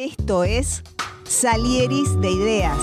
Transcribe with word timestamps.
Esto 0.00 0.44
es 0.44 0.84
Salieris 1.24 2.20
de 2.20 2.30
Ideas, 2.30 2.78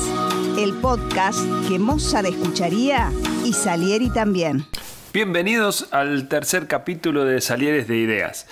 el 0.60 0.73
podcast 0.73 1.39
que 1.65 1.79
Mozart 1.79 2.27
escucharía 2.27 3.09
y 3.45 3.53
Salieri 3.53 4.09
también. 4.09 4.65
Bienvenidos 5.13 5.88
al 5.93 6.28
tercer 6.28 6.67
capítulo 6.67 7.23
de 7.23 7.39
Salieres 7.39 7.88
de 7.88 7.96
Ideas. 7.96 8.47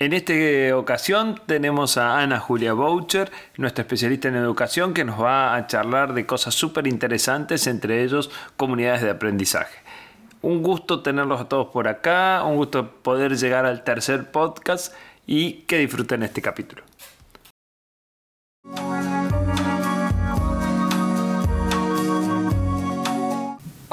En 0.00 0.12
esta 0.12 0.34
ocasión 0.76 1.40
tenemos 1.46 1.96
a 1.96 2.18
Ana 2.18 2.40
Julia 2.40 2.72
Boucher, 2.72 3.30
nuestra 3.56 3.82
especialista 3.82 4.26
en 4.26 4.34
educación, 4.34 4.94
que 4.94 5.04
nos 5.04 5.22
va 5.22 5.54
a 5.54 5.68
charlar 5.68 6.12
de 6.12 6.26
cosas 6.26 6.56
súper 6.56 6.88
interesantes, 6.88 7.68
entre 7.68 8.02
ellos 8.02 8.32
comunidades 8.56 9.02
de 9.02 9.10
aprendizaje. 9.10 9.78
Un 10.42 10.64
gusto 10.64 11.02
tenerlos 11.04 11.40
a 11.40 11.48
todos 11.48 11.68
por 11.68 11.86
acá, 11.86 12.42
un 12.42 12.56
gusto 12.56 12.90
poder 13.00 13.36
llegar 13.36 13.64
al 13.64 13.84
tercer 13.84 14.32
podcast 14.32 14.92
y 15.24 15.62
que 15.68 15.78
disfruten 15.78 16.24
este 16.24 16.42
capítulo. 16.42 16.87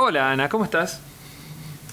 Hola 0.07 0.29
Ana, 0.29 0.49
¿cómo 0.49 0.65
estás? 0.65 0.99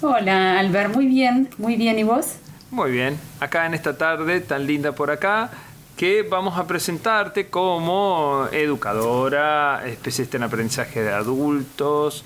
Hola 0.02 0.58
Albert, 0.58 0.94
muy 0.94 1.06
bien, 1.06 1.48
muy 1.56 1.76
bien, 1.76 1.98
¿y 1.98 2.02
vos? 2.02 2.34
Muy 2.70 2.90
bien, 2.90 3.18
acá 3.40 3.64
en 3.64 3.72
esta 3.72 3.96
tarde 3.96 4.42
tan 4.42 4.66
linda 4.66 4.92
por 4.92 5.10
acá, 5.10 5.50
que 5.96 6.20
vamos 6.20 6.58
a 6.58 6.66
presentarte 6.66 7.46
como 7.46 8.48
educadora, 8.52 9.82
especialista 9.86 10.36
en 10.36 10.42
aprendizaje 10.42 11.00
de 11.00 11.10
adultos, 11.10 12.22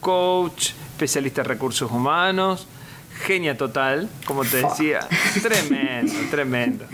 coach, 0.00 0.70
especialista 0.94 1.42
en 1.42 1.46
recursos 1.46 1.88
humanos, 1.92 2.66
genia 3.24 3.56
total, 3.56 4.08
como 4.24 4.44
te 4.44 4.56
decía, 4.56 4.98
tremendo, 5.40 6.12
tremendo. 6.28 6.86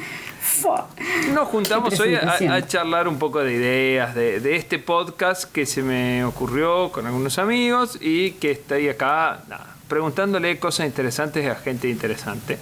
Nos 1.34 1.48
juntamos 1.48 1.98
hoy 2.00 2.14
a, 2.14 2.66
charlar 2.66 3.08
un 3.08 3.18
poco 3.18 3.40
de 3.40 3.52
ideas 3.52 4.14
de, 4.14 4.56
este 4.56 4.78
podcast 4.78 5.50
que 5.50 5.66
se 5.66 5.82
me 5.82 6.24
ocurrió 6.24 6.90
con 6.90 7.06
algunos 7.06 7.38
amigos 7.38 7.98
y 8.00 8.32
que 8.32 8.52
estoy 8.52 8.88
acá 8.88 9.40
preguntándole 9.88 10.58
cosas 10.58 10.86
interesantes 10.86 11.46
a 11.46 11.54
gente 11.56 11.88
interesante. 11.88 12.58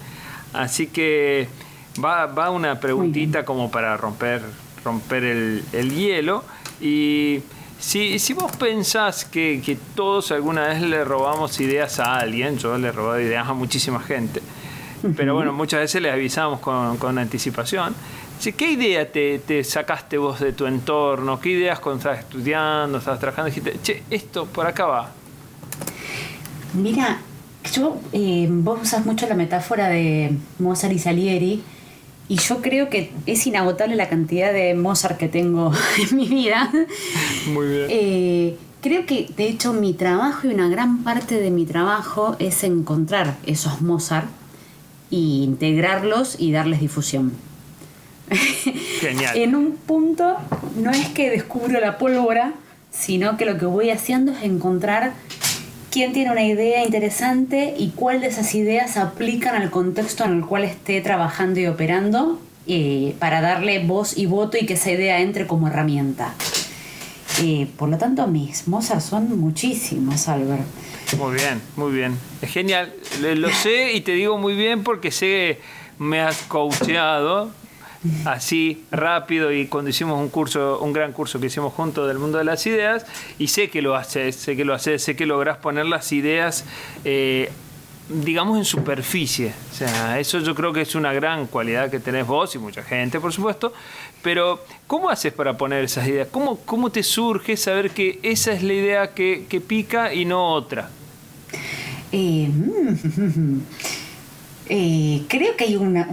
Así 0.52 0.86
que 0.86 1.48
va, 2.02 2.50
una 2.50 2.80
preguntita 2.80 3.44
como 3.44 3.70
para 3.70 3.96
romper, 3.96 4.42
romper 4.84 5.24
el, 5.24 5.94
hielo. 5.94 6.44
Y 6.80 7.40
si, 7.78 8.18
si 8.18 8.34
vos 8.34 8.54
pensás 8.56 9.24
que, 9.24 9.62
que, 9.64 9.76
todos 9.94 10.32
alguna 10.32 10.68
vez 10.68 10.82
le 10.82 11.04
robamos 11.04 11.60
ideas 11.60 11.98
a 12.00 12.16
alguien, 12.16 12.58
yo 12.58 12.76
le 12.78 12.88
he 12.88 12.92
robado 12.92 13.20
ideas 13.20 13.48
a 13.48 13.54
muchísima 13.54 14.00
gente, 14.00 14.40
pero 15.16 15.34
bueno, 15.34 15.52
muchas 15.54 15.80
veces 15.80 16.02
le 16.02 16.10
avisamos 16.10 16.60
con, 16.60 16.96
con 16.96 17.18
anticipación. 17.18 17.94
¿Qué 18.56 18.72
idea 18.72 19.10
te, 19.10 19.38
te, 19.38 19.64
sacaste 19.64 20.18
vos 20.18 20.40
de 20.40 20.52
tu 20.52 20.66
entorno? 20.66 21.40
¿Qué 21.40 21.50
ideas 21.50 21.78
cuando 21.78 21.98
estabas 21.98 22.18
estudiando, 22.20 22.98
estabas 22.98 23.20
trabajando? 23.20 23.46
Dijiste, 23.46 23.78
che, 23.82 24.02
esto 24.10 24.46
por 24.46 24.66
acá 24.66 24.86
va. 24.86 25.12
Mira, 26.74 27.18
yo, 27.72 27.96
eh, 28.12 28.46
vos 28.50 28.80
usas 28.82 29.06
mucho 29.06 29.26
la 29.26 29.34
metáfora 29.34 29.88
de 29.88 30.36
Mozart 30.58 30.92
y 30.92 30.98
Salieri, 30.98 31.62
y 32.28 32.36
yo 32.36 32.60
creo 32.60 32.90
que 32.90 33.12
es 33.26 33.46
inagotable 33.46 33.96
la 33.96 34.08
cantidad 34.08 34.52
de 34.52 34.74
Mozart 34.74 35.16
que 35.16 35.28
tengo 35.28 35.72
en 36.10 36.16
mi 36.16 36.26
vida. 36.28 36.70
Muy 37.48 37.66
bien. 37.66 37.86
Eh, 37.88 38.56
creo 38.82 39.06
que, 39.06 39.30
de 39.36 39.48
hecho, 39.48 39.72
mi 39.72 39.94
trabajo 39.94 40.48
y 40.48 40.54
una 40.54 40.68
gran 40.68 41.02
parte 41.02 41.40
de 41.40 41.50
mi 41.50 41.64
trabajo 41.64 42.36
es 42.38 42.64
encontrar 42.64 43.36
esos 43.46 43.80
Mozart 43.80 44.28
integrarlos 45.14 46.36
y 46.38 46.52
darles 46.52 46.80
difusión. 46.80 47.32
Genial. 49.00 49.36
en 49.36 49.54
un 49.54 49.72
punto 49.72 50.36
no 50.76 50.90
es 50.90 51.08
que 51.08 51.30
descubro 51.30 51.80
la 51.80 51.98
pólvora, 51.98 52.54
sino 52.90 53.36
que 53.36 53.44
lo 53.44 53.58
que 53.58 53.66
voy 53.66 53.90
haciendo 53.90 54.32
es 54.32 54.42
encontrar 54.42 55.12
quién 55.90 56.12
tiene 56.12 56.32
una 56.32 56.44
idea 56.44 56.84
interesante 56.84 57.74
y 57.78 57.90
cuál 57.90 58.20
de 58.20 58.26
esas 58.26 58.54
ideas 58.54 58.96
aplican 58.96 59.54
al 59.54 59.70
contexto 59.70 60.24
en 60.24 60.38
el 60.38 60.44
cual 60.44 60.64
esté 60.64 61.00
trabajando 61.00 61.60
y 61.60 61.66
operando 61.66 62.40
eh, 62.66 63.14
para 63.18 63.40
darle 63.40 63.84
voz 63.84 64.16
y 64.16 64.26
voto 64.26 64.56
y 64.56 64.66
que 64.66 64.74
esa 64.74 64.90
idea 64.90 65.20
entre 65.20 65.46
como 65.46 65.68
herramienta. 65.68 66.34
Por 67.76 67.88
lo 67.88 67.98
tanto, 67.98 68.26
mis 68.26 68.68
Mozart 68.68 69.00
son 69.00 69.38
muchísimos, 69.38 70.28
Albert. 70.28 70.64
Muy 71.18 71.34
bien, 71.34 71.60
muy 71.76 71.92
bien. 71.92 72.16
Es 72.40 72.50
genial. 72.50 72.92
Lo 73.20 73.50
sé 73.50 73.92
y 73.92 74.00
te 74.00 74.12
digo 74.12 74.38
muy 74.38 74.54
bien 74.54 74.84
porque 74.84 75.10
sé 75.10 75.60
me 75.98 76.20
has 76.20 76.42
coacheado 76.42 77.50
así 78.24 78.84
rápido 78.90 79.52
y 79.52 79.66
cuando 79.66 79.90
hicimos 79.90 80.20
un 80.20 80.28
curso, 80.28 80.78
un 80.80 80.92
gran 80.92 81.12
curso 81.12 81.40
que 81.40 81.46
hicimos 81.46 81.72
juntos 81.72 82.06
del 82.06 82.18
mundo 82.18 82.38
de 82.38 82.44
las 82.44 82.66
ideas 82.66 83.06
y 83.38 83.48
sé 83.48 83.70
que 83.70 83.82
lo 83.82 83.96
haces, 83.96 84.36
sé 84.36 84.56
que 84.56 84.64
lo 84.64 84.74
haces, 84.74 85.02
sé 85.02 85.16
que 85.16 85.26
lográs 85.26 85.56
poner 85.58 85.86
las 85.86 86.12
ideas 86.12 86.64
eh, 87.04 87.50
digamos 88.08 88.58
en 88.58 88.64
superficie. 88.64 89.52
O 89.72 89.74
sea, 89.74 90.18
eso 90.18 90.38
yo 90.40 90.54
creo 90.54 90.72
que 90.72 90.82
es 90.82 90.94
una 90.94 91.12
gran 91.12 91.46
cualidad 91.46 91.90
que 91.90 92.00
tenés 92.00 92.26
vos 92.26 92.54
y 92.54 92.58
mucha 92.58 92.82
gente, 92.82 93.20
por 93.20 93.32
supuesto. 93.32 93.72
Pero, 94.24 94.64
¿cómo 94.86 95.10
haces 95.10 95.34
para 95.34 95.56
poner 95.56 95.84
esas 95.84 96.08
ideas? 96.08 96.26
¿Cómo, 96.30 96.56
cómo 96.64 96.90
te 96.90 97.02
surge 97.02 97.58
saber 97.58 97.90
que 97.90 98.18
esa 98.22 98.52
es 98.52 98.62
la 98.62 98.72
idea 98.72 99.14
que, 99.14 99.62
pica 99.68 100.14
y 100.14 100.24
no 100.24 100.48
otra? 100.48 100.88
Eh, 102.10 102.48
eh, 104.70 105.22
creo 105.28 105.56
que 105.56 105.64
hay 105.64 105.76
una, 105.76 106.08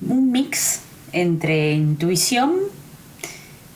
un 0.00 0.30
mix 0.30 0.82
entre 1.12 1.72
intuición 1.72 2.54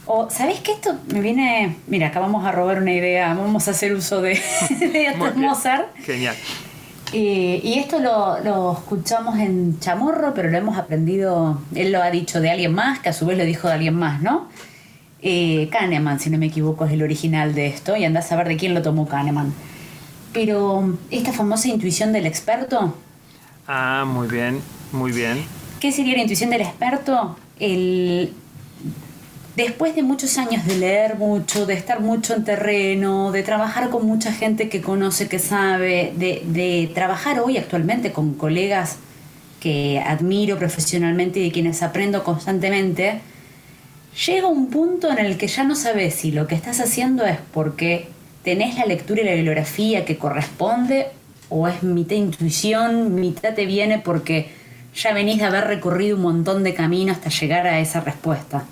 o, 0.06 0.30
¿sabés 0.30 0.60
que 0.60 0.72
esto 0.72 0.96
me 1.12 1.20
viene? 1.20 1.76
Mira, 1.86 2.06
acá 2.06 2.20
vamos 2.20 2.46
a 2.46 2.52
robar 2.52 2.80
una 2.80 2.94
idea, 2.94 3.34
vamos 3.34 3.68
a 3.68 3.72
hacer 3.72 3.92
uso 3.92 4.22
de, 4.22 4.40
de 4.70 5.14
Mozart. 5.36 5.94
Genial. 5.98 6.36
Eh, 7.12 7.60
y 7.62 7.78
esto 7.78 7.98
lo, 8.00 8.72
escuchamos 8.72 9.38
en 9.38 9.80
Chamorro, 9.80 10.34
pero 10.34 10.50
lo 10.50 10.58
hemos 10.58 10.76
aprendido, 10.76 11.60
él 11.74 11.92
lo 11.92 12.02
ha 12.02 12.10
dicho 12.10 12.40
de 12.40 12.50
alguien 12.50 12.74
más, 12.74 12.98
que 12.98 13.08
a 13.08 13.12
su 13.12 13.26
vez 13.26 13.38
lo 13.38 13.44
dijo 13.44 13.68
de 13.68 13.74
alguien 13.74 13.94
más, 13.94 14.20
¿no? 14.20 14.48
Eh, 15.20 15.68
Kahneman, 15.72 16.20
si 16.20 16.30
no 16.30 16.38
me 16.38 16.46
equivoco, 16.46 16.84
es 16.84 16.92
el 16.92 17.02
original 17.02 17.54
de 17.54 17.66
esto, 17.66 17.96
y 17.96 18.04
andás 18.04 18.30
a 18.30 18.36
ver 18.36 18.48
de 18.48 18.56
quién 18.56 18.74
lo 18.74 18.82
tomó 18.82 19.08
Kahneman. 19.08 19.52
Pero 20.32 20.98
esta 21.10 21.32
famosa 21.32 21.68
intuición 21.68 22.12
del 22.12 22.26
experto. 22.26 22.94
Ah, 23.66 24.04
muy 24.06 24.28
bien, 24.28 24.60
muy 24.92 25.12
bien. 25.12 25.44
¿Qué 25.80 25.92
sería 25.92 26.14
la 26.14 26.22
intuición 26.22 26.50
del 26.50 26.60
experto? 26.60 27.36
El, 27.58 28.32
después 29.64 29.96
de 29.96 30.04
muchos 30.04 30.38
años 30.38 30.64
de 30.66 30.76
leer 30.76 31.16
mucho, 31.16 31.66
de 31.66 31.74
estar 31.74 31.98
mucho 31.98 32.32
en 32.32 32.44
terreno, 32.44 33.32
de 33.32 33.42
trabajar 33.42 33.90
con 33.90 34.06
mucha 34.06 34.32
gente 34.32 34.68
que 34.68 34.80
conoce, 34.80 35.28
que 35.28 35.40
sabe, 35.40 36.12
de, 36.16 36.90
trabajar 36.94 37.40
hoy 37.40 37.56
actualmente 37.56 38.12
con 38.12 38.34
colegas 38.34 38.98
que 39.58 39.98
admiro 39.98 40.58
profesionalmente 40.58 41.40
y 41.40 41.46
de 41.46 41.50
quienes 41.50 41.82
aprendo 41.82 42.22
constantemente, 42.22 43.20
llega 44.26 44.46
un 44.46 44.70
punto 44.70 45.10
en 45.10 45.18
el 45.18 45.36
que 45.36 45.48
ya 45.48 45.64
no 45.64 45.74
sabes 45.74 46.14
si 46.14 46.30
lo 46.30 46.46
que 46.46 46.54
estás 46.54 46.78
haciendo 46.78 47.26
es 47.26 47.38
porque 47.52 48.06
tenés 48.44 48.76
la 48.76 48.86
lectura 48.86 49.22
y 49.22 49.24
la 49.24 49.34
bibliografía 49.34 50.04
que 50.04 50.18
corresponde 50.18 51.08
o 51.48 51.66
es 51.66 51.82
mitad 51.82 52.14
intuición, 52.14 53.16
mitad 53.16 53.54
te 53.54 53.66
viene 53.66 53.98
porque 53.98 54.50
ya 54.94 55.12
venís 55.12 55.38
de 55.38 55.46
haber 55.46 55.64
recorrido 55.64 56.14
un 56.14 56.22
montón 56.22 56.62
de 56.62 56.74
camino 56.74 57.10
hasta 57.10 57.28
llegar 57.28 57.66
a 57.66 57.80
esa 57.80 58.00
respuesta. 58.00 58.64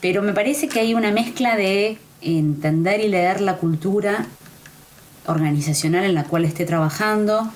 Pero 0.00 0.22
me 0.22 0.32
parece 0.32 0.68
que 0.68 0.80
hay 0.80 0.94
una 0.94 1.10
mezcla 1.10 1.56
de 1.56 1.98
entender 2.20 3.00
y 3.00 3.08
leer 3.08 3.40
la 3.40 3.56
cultura 3.56 4.26
organizacional 5.26 6.04
en 6.04 6.14
la 6.14 6.24
cual 6.24 6.44
esté 6.44 6.64
trabajando, 6.64 7.52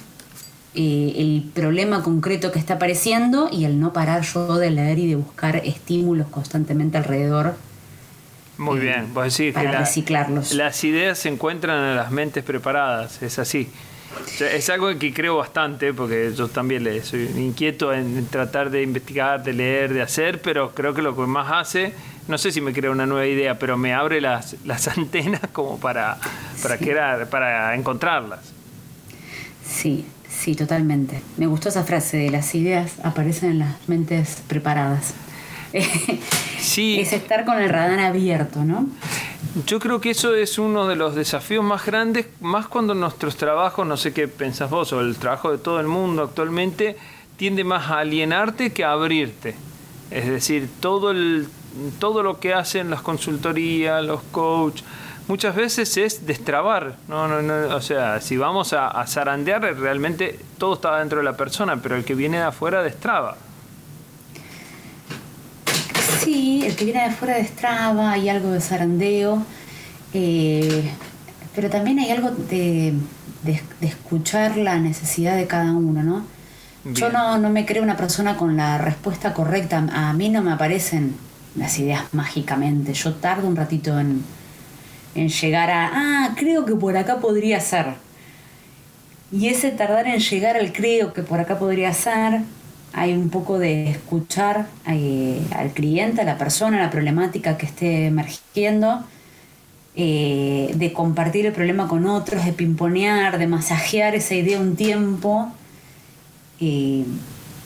eh, 0.74 1.14
el 1.16 1.50
problema 1.54 2.02
concreto 2.02 2.52
que 2.52 2.58
está 2.58 2.74
apareciendo 2.74 3.48
y 3.50 3.64
el 3.64 3.80
no 3.80 3.92
parar 3.92 4.22
yo 4.22 4.56
de 4.56 4.70
leer 4.70 4.98
y 4.98 5.06
de 5.08 5.16
buscar 5.16 5.56
estímulos 5.56 6.28
constantemente 6.28 6.98
alrededor. 6.98 7.56
Muy 8.58 8.78
eh, 8.78 8.82
bien, 8.82 9.14
vos 9.14 9.36
decís 9.36 9.54
para 9.54 9.80
reciclarlos. 9.80 10.52
Las 10.52 10.82
ideas 10.84 11.18
se 11.18 11.28
encuentran 11.28 11.90
en 11.90 11.96
las 11.96 12.10
mentes 12.10 12.44
preparadas, 12.44 13.22
es 13.22 13.38
así. 13.38 13.68
Es 14.40 14.70
algo 14.70 14.96
que 14.98 15.12
creo 15.12 15.36
bastante, 15.36 15.92
porque 15.94 16.32
yo 16.36 16.48
también 16.48 16.84
le 16.84 17.02
soy 17.02 17.30
inquieto 17.36 17.92
en 17.92 18.26
tratar 18.26 18.70
de 18.70 18.82
investigar, 18.82 19.42
de 19.44 19.52
leer, 19.52 19.92
de 19.92 20.02
hacer, 20.02 20.40
pero 20.40 20.74
creo 20.74 20.94
que 20.94 21.02
lo 21.02 21.14
que 21.14 21.22
más 21.22 21.50
hace, 21.52 21.92
no 22.28 22.38
sé 22.38 22.52
si 22.52 22.60
me 22.60 22.72
crea 22.72 22.90
una 22.90 23.06
nueva 23.06 23.26
idea, 23.26 23.58
pero 23.58 23.76
me 23.76 23.94
abre 23.94 24.20
las, 24.20 24.56
las 24.64 24.88
antenas 24.96 25.42
como 25.52 25.78
para, 25.78 26.18
para, 26.62 27.26
para 27.26 27.74
encontrarlas. 27.74 28.40
Sí, 29.66 30.04
sí, 30.28 30.54
totalmente. 30.54 31.20
Me 31.36 31.46
gustó 31.46 31.68
esa 31.68 31.84
frase 31.84 32.16
de 32.18 32.30
las 32.30 32.54
ideas 32.54 32.94
aparecen 33.02 33.50
en 33.52 33.58
las 33.60 33.88
mentes 33.88 34.42
preparadas. 34.46 35.14
Sí. 36.62 37.00
es 37.00 37.12
estar 37.12 37.44
con 37.44 37.60
el 37.60 37.68
radar 37.68 37.98
abierto, 37.98 38.64
¿no? 38.64 38.86
Yo 39.66 39.78
creo 39.80 40.00
que 40.00 40.10
eso 40.10 40.34
es 40.34 40.58
uno 40.58 40.88
de 40.88 40.96
los 40.96 41.14
desafíos 41.14 41.62
más 41.62 41.84
grandes, 41.84 42.26
más 42.40 42.68
cuando 42.68 42.94
nuestros 42.94 43.36
trabajos, 43.36 43.86
no 43.86 43.98
sé 43.98 44.14
qué 44.14 44.26
pensás 44.26 44.70
vos, 44.70 44.92
o 44.94 45.00
el 45.00 45.16
trabajo 45.16 45.50
de 45.50 45.58
todo 45.58 45.78
el 45.78 45.88
mundo 45.88 46.22
actualmente, 46.22 46.96
tiende 47.36 47.62
más 47.62 47.90
a 47.90 47.98
alienarte 47.98 48.72
que 48.72 48.82
a 48.82 48.92
abrirte. 48.92 49.54
Es 50.10 50.26
decir, 50.26 50.70
todo, 50.80 51.10
el, 51.10 51.48
todo 51.98 52.22
lo 52.22 52.40
que 52.40 52.54
hacen 52.54 52.88
las 52.88 53.02
consultorías, 53.02 54.02
los 54.02 54.22
coaches, 54.30 54.84
muchas 55.28 55.54
veces 55.54 55.98
es 55.98 56.26
destrabar. 56.26 56.96
No, 57.08 57.28
no, 57.28 57.42
no, 57.42 57.76
o 57.76 57.80
sea, 57.82 58.22
si 58.22 58.38
vamos 58.38 58.72
a, 58.72 58.88
a 58.88 59.06
zarandear, 59.06 59.62
realmente 59.78 60.38
todo 60.56 60.74
está 60.74 60.98
dentro 60.98 61.18
de 61.18 61.24
la 61.24 61.36
persona, 61.36 61.76
pero 61.82 61.96
el 61.96 62.04
que 62.04 62.14
viene 62.14 62.38
de 62.38 62.44
afuera 62.44 62.82
destraba. 62.82 63.36
Sí, 66.22 66.62
el 66.64 66.76
que 66.76 66.84
viene 66.84 67.00
de 67.00 67.06
afuera 67.06 67.36
destraba, 67.36 68.12
hay 68.12 68.28
algo 68.28 68.50
de 68.50 68.60
zarandeo, 68.60 69.44
eh, 70.14 70.90
pero 71.54 71.68
también 71.68 71.98
hay 71.98 72.10
algo 72.10 72.30
de, 72.30 72.94
de, 73.42 73.62
escuchar 73.80 74.56
la 74.56 74.78
necesidad 74.78 75.36
de 75.36 75.46
cada 75.46 75.72
uno, 75.72 76.02
¿no? 76.02 76.24
Yo 76.84 77.10
no, 77.10 77.38
no 77.38 77.48
me 77.50 77.64
creo 77.64 77.82
una 77.82 77.96
persona 77.96 78.36
con 78.36 78.56
la 78.56 78.76
respuesta 78.76 79.32
correcta. 79.32 79.86
A 79.92 80.12
mí 80.14 80.28
no 80.28 80.42
me 80.42 80.52
aparecen 80.52 81.14
las 81.54 81.78
ideas 81.78 82.02
mágicamente. 82.12 82.92
Yo 82.92 83.14
tardo 83.14 83.46
un 83.46 83.54
ratito 83.54 84.00
en, 84.00 84.24
en 85.14 85.28
llegar 85.28 85.70
a, 85.70 85.90
ah, 85.92 86.34
creo 86.36 86.64
que 86.64 86.74
por 86.74 86.96
acá 86.96 87.18
podría 87.18 87.60
ser. 87.60 87.94
Y 89.30 89.48
ese 89.48 89.70
tardar 89.70 90.06
en 90.08 90.18
llegar 90.18 90.56
al 90.56 90.72
creo 90.72 91.12
que 91.12 91.22
por 91.22 91.40
acá 91.40 91.58
podría 91.58 91.92
ser, 91.92 92.42
hay 92.92 93.12
un 93.14 93.30
poco 93.30 93.58
de 93.58 93.90
escuchar 93.90 94.66
eh, 94.86 95.40
al 95.54 95.70
cliente, 95.72 96.20
a 96.20 96.24
la 96.24 96.38
persona, 96.38 96.78
a 96.78 96.80
la 96.82 96.90
problemática 96.90 97.56
que 97.56 97.66
esté 97.66 98.06
emergiendo, 98.06 99.04
eh, 99.94 100.72
de 100.74 100.92
compartir 100.92 101.46
el 101.46 101.52
problema 101.52 101.88
con 101.88 102.06
otros, 102.06 102.44
de 102.44 102.52
pimponear, 102.52 103.38
de 103.38 103.46
masajear 103.46 104.14
esa 104.14 104.34
idea 104.34 104.60
un 104.60 104.76
tiempo. 104.76 105.52
Eh, 106.60 107.04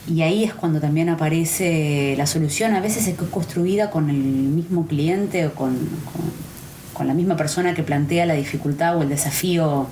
y 0.08 0.23
ahí 0.23 0.44
es 0.44 0.55
cuando 0.55 0.81
también 0.81 1.08
aparece 1.08 2.14
la 2.17 2.26
solución. 2.26 2.75
A 2.75 2.81
veces 2.81 3.08
es 3.08 3.17
construida 3.31 3.90
con 3.90 4.08
el 4.08 4.17
mismo 4.17 4.87
cliente 4.87 5.46
o 5.46 5.55
con 5.55 5.76
con 6.96 7.06
la 7.06 7.12
misma 7.12 7.37
persona 7.37 7.75
que 7.75 7.82
plantea 7.82 8.25
la 8.25 8.32
dificultad 8.32 8.96
o 8.96 9.02
el 9.02 9.11
desafío 9.11 9.87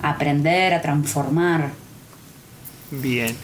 a 0.00 0.10
aprender, 0.10 0.72
a 0.72 0.80
transformar. 0.80 1.70
Bien. 2.90 3.36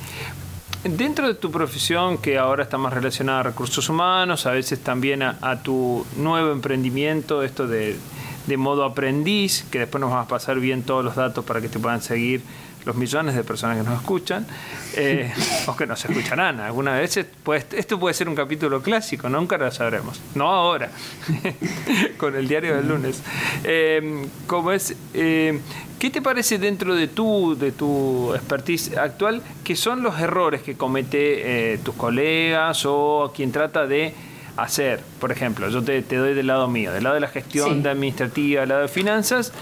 Dentro 0.84 1.26
de 1.26 1.34
tu 1.34 1.50
profesión, 1.50 2.18
que 2.18 2.36
ahora 2.36 2.64
está 2.64 2.76
más 2.76 2.92
relacionada 2.92 3.40
a 3.40 3.42
recursos 3.44 3.88
humanos, 3.88 4.44
a 4.44 4.50
veces 4.50 4.80
también 4.80 5.22
a, 5.22 5.62
tu 5.62 6.04
nuevo 6.18 6.52
emprendimiento, 6.52 7.42
esto 7.42 7.66
de, 7.66 7.96
de, 8.46 8.56
modo 8.56 8.84
aprendiz, 8.84 9.64
que 9.70 9.80
después 9.80 10.00
nos 10.00 10.10
vamos 10.10 10.26
a 10.26 10.28
pasar 10.28 10.58
bien 10.60 10.82
todos 10.82 11.04
los 11.04 11.16
datos 11.16 11.44
para 11.44 11.60
que 11.60 11.68
te 11.68 11.78
puedan 11.78 12.02
seguir 12.02 12.42
los 12.84 12.96
millones 12.96 13.34
de 13.34 13.44
personas 13.44 13.78
que 13.78 13.82
nos 13.82 14.00
escuchan, 14.00 14.46
eh, 14.96 15.32
o 15.66 15.76
que 15.76 15.86
nos 15.86 16.04
escucharán 16.04 16.60
algunas 16.60 16.98
veces. 16.98 17.26
Pues, 17.42 17.66
esto 17.72 17.98
puede 17.98 18.14
ser 18.14 18.28
un 18.28 18.34
capítulo 18.34 18.82
clásico, 18.82 19.28
nunca 19.28 19.56
lo 19.56 19.70
sabremos. 19.70 20.20
No 20.34 20.48
ahora, 20.48 20.90
con 22.18 22.36
el 22.36 22.46
diario 22.46 22.76
del 22.76 22.88
lunes. 22.88 23.22
Eh, 23.64 24.26
es, 24.72 24.96
eh, 25.14 25.60
¿Qué 25.98 26.10
te 26.10 26.20
parece 26.20 26.58
dentro 26.58 26.94
de 26.94 27.08
tu, 27.08 27.56
de 27.58 27.72
tu 27.72 28.34
expertise 28.34 28.96
actual 28.96 29.42
que 29.62 29.76
son 29.76 30.02
los 30.02 30.20
errores 30.20 30.60
que 30.60 30.76
comete 30.76 31.78
tus 31.82 31.94
colegas 31.94 32.84
o 32.84 33.32
quien 33.34 33.52
trata 33.52 33.86
de 33.86 34.12
hacer? 34.56 35.00
Por 35.20 35.32
ejemplo, 35.32 35.68
yo 35.68 35.82
te, 35.82 36.02
doy 36.02 36.34
del 36.34 36.46
lado 36.46 36.68
mío, 36.68 36.92
del 36.92 37.04
lado 37.04 37.14
de 37.14 37.20
la 37.20 37.28
gestión 37.28 37.82
de 37.82 37.90
administrativa, 37.90 38.60
del 38.60 38.68
lado 38.68 38.82
de 38.82 38.88
finanzas 38.88 39.52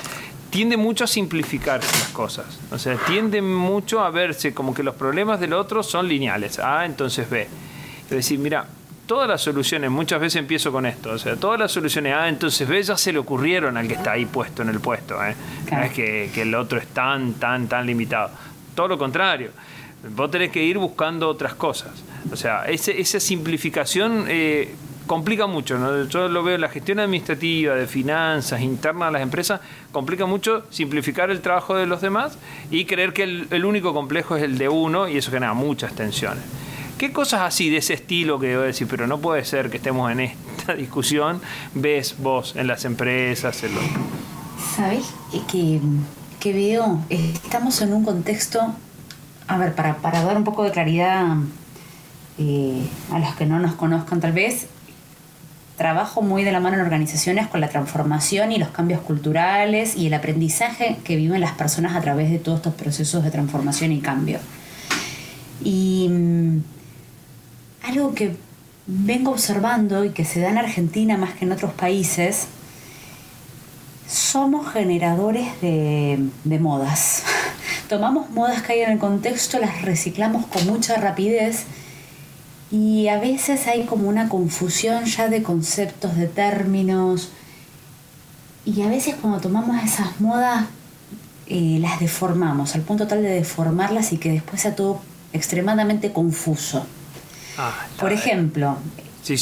tiende 0.50 0.76
mucho 0.76 1.04
a 1.04 1.06
simplificarse 1.06 1.90
las 1.98 2.08
cosas. 2.08 2.60
O 2.70 2.78
sea, 2.78 2.96
tiende 3.06 3.40
mucho 3.40 4.00
a 4.00 4.10
verse 4.10 4.52
como 4.52 4.74
que 4.74 4.82
los 4.82 4.94
problemas 4.94 5.40
del 5.40 5.54
otro 5.54 5.82
son 5.82 6.06
lineales. 6.06 6.58
A, 6.58 6.84
entonces 6.84 7.28
B. 7.30 7.48
Es 8.04 8.10
decir, 8.10 8.38
mira, 8.38 8.66
todas 9.06 9.26
las 9.26 9.40
soluciones, 9.40 9.90
muchas 9.90 10.20
veces 10.20 10.36
empiezo 10.36 10.70
con 10.70 10.84
esto, 10.84 11.10
o 11.10 11.18
sea, 11.18 11.36
todas 11.36 11.58
las 11.58 11.72
soluciones 11.72 12.14
A, 12.14 12.28
entonces 12.28 12.68
B 12.68 12.82
ya 12.82 12.96
se 12.96 13.12
le 13.12 13.18
ocurrieron 13.18 13.76
al 13.76 13.88
que 13.88 13.94
está 13.94 14.12
ahí 14.12 14.26
puesto 14.26 14.62
en 14.62 14.68
el 14.68 14.80
puesto. 14.80 15.22
¿eh? 15.24 15.34
No 15.70 15.82
es 15.82 15.92
que, 15.92 16.30
el 16.42 16.54
otro 16.54 16.78
es 16.78 16.86
tan, 16.88 17.34
tan, 17.34 17.66
tan 17.66 17.86
limitado. 17.86 18.30
Todo 18.74 18.88
lo 18.88 18.98
contrario. 18.98 19.50
Vos 20.10 20.30
tenés 20.30 20.50
que 20.50 20.62
ir 20.62 20.78
buscando 20.78 21.28
otras 21.28 21.54
cosas. 21.54 21.90
O 22.32 22.36
sea, 22.36 22.64
esa 22.64 23.20
simplificación 23.20 24.24
eh, 24.28 24.74
complica 25.06 25.46
mucho. 25.46 25.78
¿no? 25.78 26.04
Yo 26.04 26.28
lo 26.28 26.42
veo 26.42 26.54
en 26.56 26.60
la 26.60 26.68
gestión 26.68 26.98
administrativa, 26.98 27.74
de 27.74 27.86
finanzas, 27.86 28.60
interna 28.60 29.06
de 29.06 29.12
las 29.12 29.22
empresas, 29.22 29.60
complica 29.90 30.26
mucho 30.26 30.64
simplificar 30.70 31.30
el 31.30 31.40
trabajo 31.40 31.76
de 31.76 31.86
los 31.86 32.00
demás 32.00 32.38
y 32.70 32.84
creer 32.84 33.12
que 33.12 33.24
el, 33.24 33.64
único 33.64 33.94
complejo 33.94 34.36
es 34.36 34.42
el 34.42 34.58
de 34.58 34.68
uno 34.68 35.08
y 35.08 35.16
eso 35.18 35.30
genera 35.30 35.54
muchas 35.54 35.94
tensiones. 35.94 36.44
¿Qué 36.98 37.12
cosas 37.12 37.42
así 37.42 37.68
de 37.68 37.78
ese 37.78 37.94
estilo 37.94 38.38
que 38.38 38.48
debo 38.48 38.62
decir, 38.62 38.86
pero 38.88 39.06
no 39.06 39.18
puede 39.18 39.44
ser 39.44 39.70
que 39.70 39.78
estemos 39.78 40.10
en 40.10 40.20
esta 40.20 40.74
discusión, 40.76 41.40
ves 41.74 42.16
vos 42.18 42.54
en 42.56 42.66
las 42.66 42.84
empresas? 42.84 43.62
En 43.64 43.74
los... 43.74 43.84
¿Sabes 44.76 45.12
que, 45.50 45.80
que 46.38 46.52
veo? 46.52 47.00
Estamos 47.10 47.80
en 47.82 47.92
un 47.92 48.04
contexto, 48.04 48.74
a 49.48 49.58
ver, 49.58 49.74
para, 49.74 49.96
para 49.96 50.22
dar 50.22 50.36
un 50.36 50.44
poco 50.44 50.64
de 50.64 50.70
claridad 50.70 51.36
eh, 52.38 52.86
a 53.10 53.18
los 53.18 53.34
que 53.34 53.46
no 53.46 53.58
nos 53.58 53.74
conozcan 53.74 54.20
tal 54.20 54.32
vez, 54.32 54.66
trabajo 55.76 56.22
muy 56.22 56.44
de 56.44 56.52
la 56.52 56.60
mano 56.60 56.76
en 56.76 56.82
organizaciones 56.82 57.48
con 57.48 57.60
la 57.60 57.68
transformación 57.68 58.52
y 58.52 58.58
los 58.58 58.68
cambios 58.68 59.00
culturales 59.00 59.96
y 59.96 60.06
el 60.06 60.14
aprendizaje 60.14 60.96
que 61.04 61.16
viven 61.16 61.40
las 61.40 61.52
personas 61.52 61.96
a 61.96 62.00
través 62.00 62.30
de 62.30 62.38
todos 62.38 62.58
estos 62.58 62.74
procesos 62.74 63.24
de 63.24 63.30
transformación 63.30 63.92
y 63.92 64.00
cambio. 64.00 64.38
Y 65.64 66.08
mm, 66.08 66.58
algo 67.84 68.14
que 68.14 68.36
vengo 68.86 69.30
observando 69.32 70.04
y 70.04 70.10
que 70.10 70.24
se 70.24 70.40
da 70.40 70.50
en 70.50 70.58
Argentina 70.58 71.16
más 71.16 71.34
que 71.34 71.44
en 71.44 71.52
otros 71.52 71.72
países, 71.72 72.46
somos 74.08 74.72
generadores 74.72 75.60
de, 75.60 76.18
de 76.44 76.58
modas. 76.58 77.24
Tomamos 77.92 78.30
modas 78.30 78.62
que 78.62 78.72
hay 78.72 78.80
en 78.80 78.92
el 78.92 78.98
contexto, 78.98 79.58
las 79.58 79.82
reciclamos 79.82 80.46
con 80.46 80.66
mucha 80.66 80.96
rapidez 80.96 81.64
y 82.70 83.08
a 83.08 83.18
veces 83.18 83.66
hay 83.66 83.84
como 83.84 84.08
una 84.08 84.30
confusión 84.30 85.04
ya 85.04 85.28
de 85.28 85.42
conceptos, 85.42 86.16
de 86.16 86.26
términos. 86.26 87.32
Y 88.64 88.80
a 88.80 88.88
veces 88.88 89.16
cuando 89.16 89.40
tomamos 89.40 89.84
esas 89.84 90.22
modas 90.22 90.64
eh, 91.46 91.76
las 91.82 92.00
deformamos, 92.00 92.74
al 92.74 92.80
punto 92.80 93.06
tal 93.06 93.22
de 93.22 93.28
deformarlas 93.28 94.14
y 94.14 94.16
que 94.16 94.32
después 94.32 94.62
sea 94.62 94.74
todo 94.74 95.02
extremadamente 95.34 96.14
confuso. 96.14 96.86
Ah, 97.58 97.74
por 97.98 98.10
ejemplo, 98.10 98.78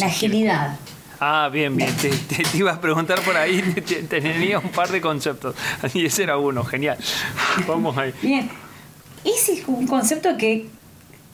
la 0.01 0.07
agilidad. 0.07 0.77
Ah, 1.21 1.51
bien, 1.53 1.77
bien. 1.77 1.95
Te, 1.97 2.09
te, 2.09 2.43
iba 2.57 2.73
a 2.73 2.81
preguntar 2.81 3.21
por 3.21 3.37
ahí, 3.37 3.61
tenía 4.09 4.59
un 4.59 4.71
par 4.71 4.89
de 4.89 5.01
conceptos. 5.01 5.55
Y 5.95 6.07
ese 6.07 6.23
era 6.23 6.39
uno, 6.39 6.65
genial. 6.65 6.97
Vamos 7.69 7.97
ahí. 7.99 8.15
Bien. 8.23 8.51
Ese 9.23 9.53
es 9.53 9.69
un 9.69 9.87
concepto 9.87 10.37
que 10.39 10.67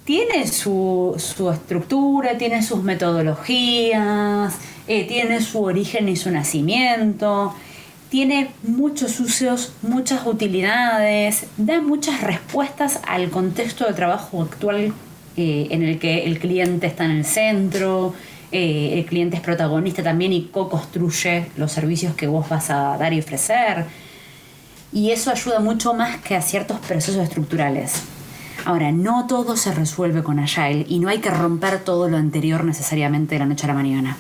tiene 0.04 0.46
su, 0.48 1.14
estructura, 1.52 2.38
tiene 2.38 2.62
sus 2.62 2.82
metodologías, 2.82 4.54
eh, 4.88 5.04
tiene 5.06 5.40
su 5.40 5.62
origen 5.62 6.08
y 6.08 6.16
su 6.16 6.30
nacimiento, 6.30 7.54
tiene 8.08 8.50
muchos 8.62 9.20
usos, 9.20 9.72
muchas 9.82 10.26
utilidades, 10.26 11.46
da 11.56 11.80
muchas 11.80 12.22
respuestas 12.22 13.00
al 13.06 13.30
contexto 13.30 13.84
de 13.84 13.94
trabajo 13.94 14.42
actual 14.42 14.92
eh, 15.36 15.66
en 15.70 15.82
el 15.82 15.98
que 15.98 16.24
el 16.24 16.38
cliente 16.38 16.86
está 16.86 17.04
en 17.04 17.10
el 17.10 17.24
centro, 17.24 18.14
eh, 18.56 18.98
el 18.98 19.04
cliente 19.04 19.36
es 19.36 19.42
protagonista 19.42 20.02
también 20.02 20.32
y 20.32 20.44
co-construye 20.44 21.50
los 21.58 21.70
servicios 21.70 22.14
que 22.14 22.26
vos 22.26 22.48
vas 22.48 22.70
a 22.70 22.96
dar 22.96 23.12
y 23.12 23.18
ofrecer. 23.18 23.84
Y 24.94 25.10
eso 25.10 25.30
ayuda 25.30 25.60
mucho 25.60 25.92
más 25.92 26.16
que 26.22 26.34
a 26.34 26.40
ciertos 26.40 26.78
procesos 26.78 27.22
estructurales. 27.22 28.04
Ahora, 28.64 28.92
no 28.92 29.26
todo 29.26 29.58
se 29.58 29.74
resuelve 29.74 30.22
con 30.22 30.38
Agile 30.38 30.86
y 30.88 31.00
no 31.00 31.10
hay 31.10 31.18
que 31.18 31.28
romper 31.28 31.80
todo 31.80 32.08
lo 32.08 32.16
anterior 32.16 32.64
necesariamente 32.64 33.34
de 33.34 33.40
la 33.40 33.44
noche 33.44 33.66
a 33.66 33.68
la 33.68 33.74
mañana. 33.74 34.16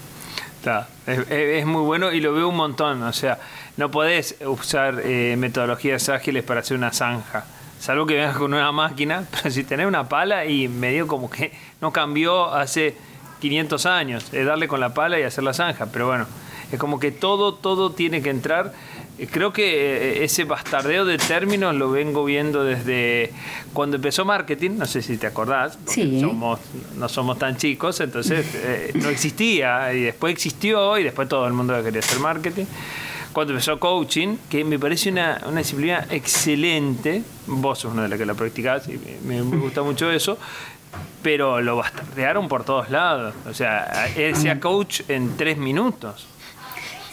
Está, 0.58 0.86
es, 1.06 1.64
muy 1.64 1.82
bueno 1.82 2.12
y 2.12 2.20
lo 2.20 2.34
veo 2.34 2.50
un 2.50 2.56
montón. 2.56 3.02
O 3.04 3.14
sea, 3.14 3.38
no 3.78 3.90
podés 3.90 4.36
usar 4.44 5.00
eh, 5.02 5.36
metodologías 5.38 6.10
ágiles 6.10 6.44
para 6.44 6.60
hacer 6.60 6.76
una 6.76 6.92
zanja. 6.92 7.46
Salvo 7.80 8.04
que 8.04 8.16
vengas 8.16 8.36
con 8.36 8.52
una 8.52 8.70
máquina, 8.70 9.24
pero 9.30 9.50
si 9.50 9.64
tenés 9.64 9.86
una 9.86 10.10
pala 10.10 10.44
y 10.44 10.68
medio 10.68 11.06
como 11.06 11.30
que 11.30 11.52
no 11.80 11.90
cambió 11.90 12.52
hace 12.52 12.94
500 13.40 13.86
años, 13.86 14.26
es 14.32 14.46
darle 14.46 14.68
con 14.68 14.80
la 14.80 14.94
pala 14.94 15.18
y 15.18 15.22
hacer 15.22 15.44
la 15.44 15.54
zanja. 15.54 15.86
Pero 15.86 16.06
bueno, 16.06 16.26
es 16.72 16.78
como 16.78 16.98
que 16.98 17.12
todo, 17.12 17.54
todo 17.54 17.90
tiene 17.90 18.22
que 18.22 18.30
entrar 18.30 18.72
Creo 19.30 19.50
que 19.50 20.18
eh, 20.18 20.24
ese 20.24 20.44
bastardeo 20.44 21.06
de 21.06 21.16
términos 21.16 21.74
lo 21.74 21.90
vengo 21.90 22.22
viendo 22.24 22.64
desde 22.64 23.32
cuando 23.72 23.96
empezó 23.96 24.26
marketing, 24.26 24.72
no 24.76 24.84
sé 24.84 25.00
si 25.00 25.16
te 25.16 25.26
acordás, 25.26 25.78
porque 25.78 26.20
somos, 26.20 26.60
no 26.96 27.08
somos 27.08 27.38
tan 27.38 27.56
chicos, 27.56 28.00
entonces 28.00 28.46
eh, 28.54 28.92
no 28.94 29.08
existía, 29.08 29.94
y 29.94 30.02
después 30.02 30.32
existió, 30.32 30.98
y 30.98 31.04
después 31.04 31.30
todo 31.30 31.46
el 31.46 31.54
mundo 31.54 31.82
quería 31.82 32.00
hacer 32.00 32.20
marketing. 32.20 32.66
Cuando 33.32 33.54
empezó 33.54 33.78
coaching, 33.78 34.36
que 34.50 34.64
me 34.64 34.78
parece 34.78 35.10
una, 35.10 35.40
una 35.46 35.58
disciplina 35.60 36.06
excelente, 36.10 37.22
vos 37.46 37.78
sos 37.78 37.92
una 37.92 38.02
de 38.02 38.08
las 38.08 38.18
que 38.18 38.26
la 38.26 38.34
practicás 38.34 38.86
y 38.88 38.98
me, 39.24 39.42
me 39.42 39.56
gusta 39.56 39.82
mucho 39.82 40.10
eso, 40.10 40.38
pero 41.22 41.60
lo 41.60 41.76
bastardearon 41.76 42.48
por 42.48 42.64
todos 42.64 42.90
lados. 42.90 43.34
O 43.48 43.54
sea, 43.54 44.08
él 44.16 44.36
sea 44.36 44.60
coach 44.60 45.02
en 45.08 45.36
tres 45.36 45.56
minutos. 45.58 46.26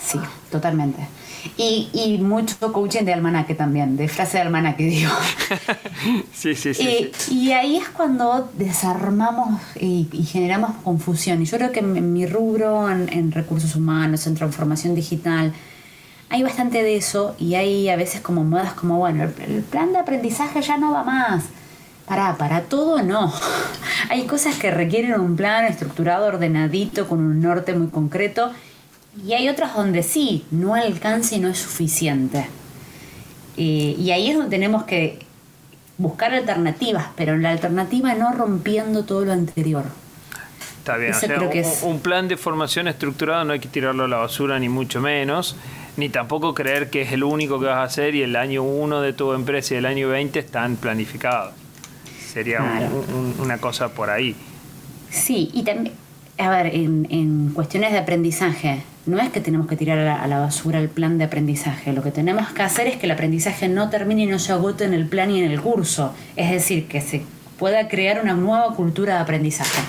Sí, 0.01 0.19
totalmente. 0.51 1.07
Y, 1.57 1.89
y 1.93 2.17
mucho 2.19 2.55
coaching 2.71 3.03
de 3.03 3.13
almanaque 3.13 3.53
también, 3.53 3.97
de 3.97 4.07
frase 4.07 4.37
de 4.37 4.43
almanaque, 4.43 4.83
digo. 4.95 5.11
sí, 6.33 6.55
sí, 6.55 6.73
sí, 6.73 6.87
Eh, 6.87 7.11
Y 7.29 7.51
ahí 7.51 7.77
es 7.77 7.89
cuando 7.89 8.49
desarmamos 8.57 9.61
y, 9.79 10.07
y 10.11 10.23
generamos 10.23 10.71
confusión. 10.83 11.41
Y 11.41 11.45
yo 11.45 11.57
creo 11.57 11.71
que 11.71 11.79
en, 11.79 11.97
en 11.97 12.13
mi 12.13 12.25
rubro, 12.25 12.89
en, 12.89 13.11
en 13.11 13.31
recursos 13.31 13.75
humanos, 13.75 14.25
en 14.27 14.35
transformación 14.35 14.95
digital, 14.95 15.53
hay 16.29 16.43
bastante 16.43 16.81
de 16.81 16.95
eso 16.95 17.35
y 17.37 17.55
hay 17.55 17.89
a 17.89 17.95
veces 17.95 18.21
como 18.21 18.43
modas 18.43 18.73
como, 18.73 18.97
bueno, 18.97 19.23
el, 19.23 19.33
el 19.51 19.63
plan 19.63 19.91
de 19.93 19.99
aprendizaje 19.99 20.61
ya 20.61 20.77
no 20.77 20.91
va 20.93 21.03
más. 21.03 21.43
Para, 22.07 22.35
para 22.37 22.61
todo 22.63 23.01
no. 23.01 23.33
hay 24.09 24.25
cosas 24.25 24.55
que 24.55 24.71
requieren 24.71 25.19
un 25.19 25.35
plan 25.35 25.65
estructurado, 25.65 26.27
ordenadito, 26.27 27.07
con 27.07 27.19
un 27.19 27.41
norte 27.41 27.73
muy 27.73 27.87
concreto. 27.87 28.51
Y 29.25 29.33
hay 29.33 29.47
otras 29.47 29.75
donde 29.75 30.01
sí, 30.03 30.45
no 30.51 30.73
alcanza 30.75 31.35
y 31.35 31.39
no 31.39 31.47
es 31.49 31.59
suficiente. 31.59 32.47
Eh, 33.57 33.95
y 33.97 34.11
ahí 34.11 34.29
es 34.29 34.35
donde 34.35 34.49
tenemos 34.49 34.83
que 34.83 35.19
buscar 35.99 36.33
alternativas, 36.33 37.07
pero 37.15 37.37
la 37.37 37.51
alternativa 37.51 38.15
no 38.15 38.31
rompiendo 38.33 39.03
todo 39.05 39.23
lo 39.25 39.31
anterior. 39.31 39.83
Está 40.79 40.97
bien, 40.97 41.13
o 41.13 41.19
sea, 41.19 41.35
creo 41.35 41.49
que 41.49 41.59
es- 41.59 41.83
un 41.83 41.99
plan 41.99 42.27
de 42.27 42.35
formación 42.35 42.87
estructurado 42.87 43.45
no 43.45 43.53
hay 43.53 43.59
que 43.59 43.69
tirarlo 43.69 44.05
a 44.05 44.07
la 44.07 44.17
basura 44.17 44.59
ni 44.59 44.67
mucho 44.67 44.99
menos, 44.99 45.55
ni 45.95 46.09
tampoco 46.09 46.53
creer 46.55 46.89
que 46.89 47.03
es 47.03 47.11
el 47.13 47.23
único 47.23 47.59
que 47.59 47.67
vas 47.67 47.77
a 47.77 47.83
hacer 47.83 48.15
y 48.15 48.23
el 48.23 48.35
año 48.35 48.63
1 48.63 48.99
de 48.99 49.13
tu 49.13 49.31
empresa 49.33 49.75
y 49.75 49.77
el 49.77 49.85
año 49.85 50.09
20 50.09 50.39
están 50.39 50.75
planificados. 50.75 51.53
Sería 52.33 52.61
un- 52.61 52.77
Claro. 52.77 53.05
un- 53.15 53.35
una 53.39 53.57
cosa 53.59 53.89
por 53.89 54.09
ahí. 54.09 54.35
Sí, 55.11 55.51
y 55.53 55.63
también, 55.63 55.93
a 56.39 56.49
ver, 56.49 56.67
en, 56.75 57.05
en 57.11 57.51
cuestiones 57.53 57.91
de 57.91 57.99
aprendizaje, 57.99 58.81
no 59.05 59.19
es 59.19 59.29
que 59.29 59.39
tenemos 59.41 59.67
que 59.67 59.75
tirar 59.75 59.99
a 59.99 60.03
la, 60.05 60.21
a 60.23 60.27
la 60.27 60.39
basura 60.39 60.79
el 60.79 60.89
plan 60.89 61.17
de 61.17 61.25
aprendizaje, 61.25 61.93
lo 61.93 62.01
que 62.01 62.09
tenemos 62.11 62.49
que 62.49 62.63
hacer 62.63 62.87
es 62.87 62.95
que 62.97 63.05
el 63.05 63.11
aprendizaje 63.11 63.67
no 63.69 63.89
termine 63.89 64.23
y 64.23 64.25
no 64.25 64.39
se 64.39 64.51
agote 64.53 64.85
en 64.85 64.93
el 64.93 65.05
plan 65.07 65.29
y 65.29 65.39
en 65.43 65.51
el 65.51 65.61
curso, 65.61 66.13
es 66.35 66.49
decir, 66.49 66.87
que 66.87 67.01
se 67.01 67.21
pueda 67.59 67.87
crear 67.87 68.19
una 68.23 68.33
nueva 68.33 68.73
cultura 68.75 69.15
de 69.15 69.19
aprendizaje. 69.21 69.81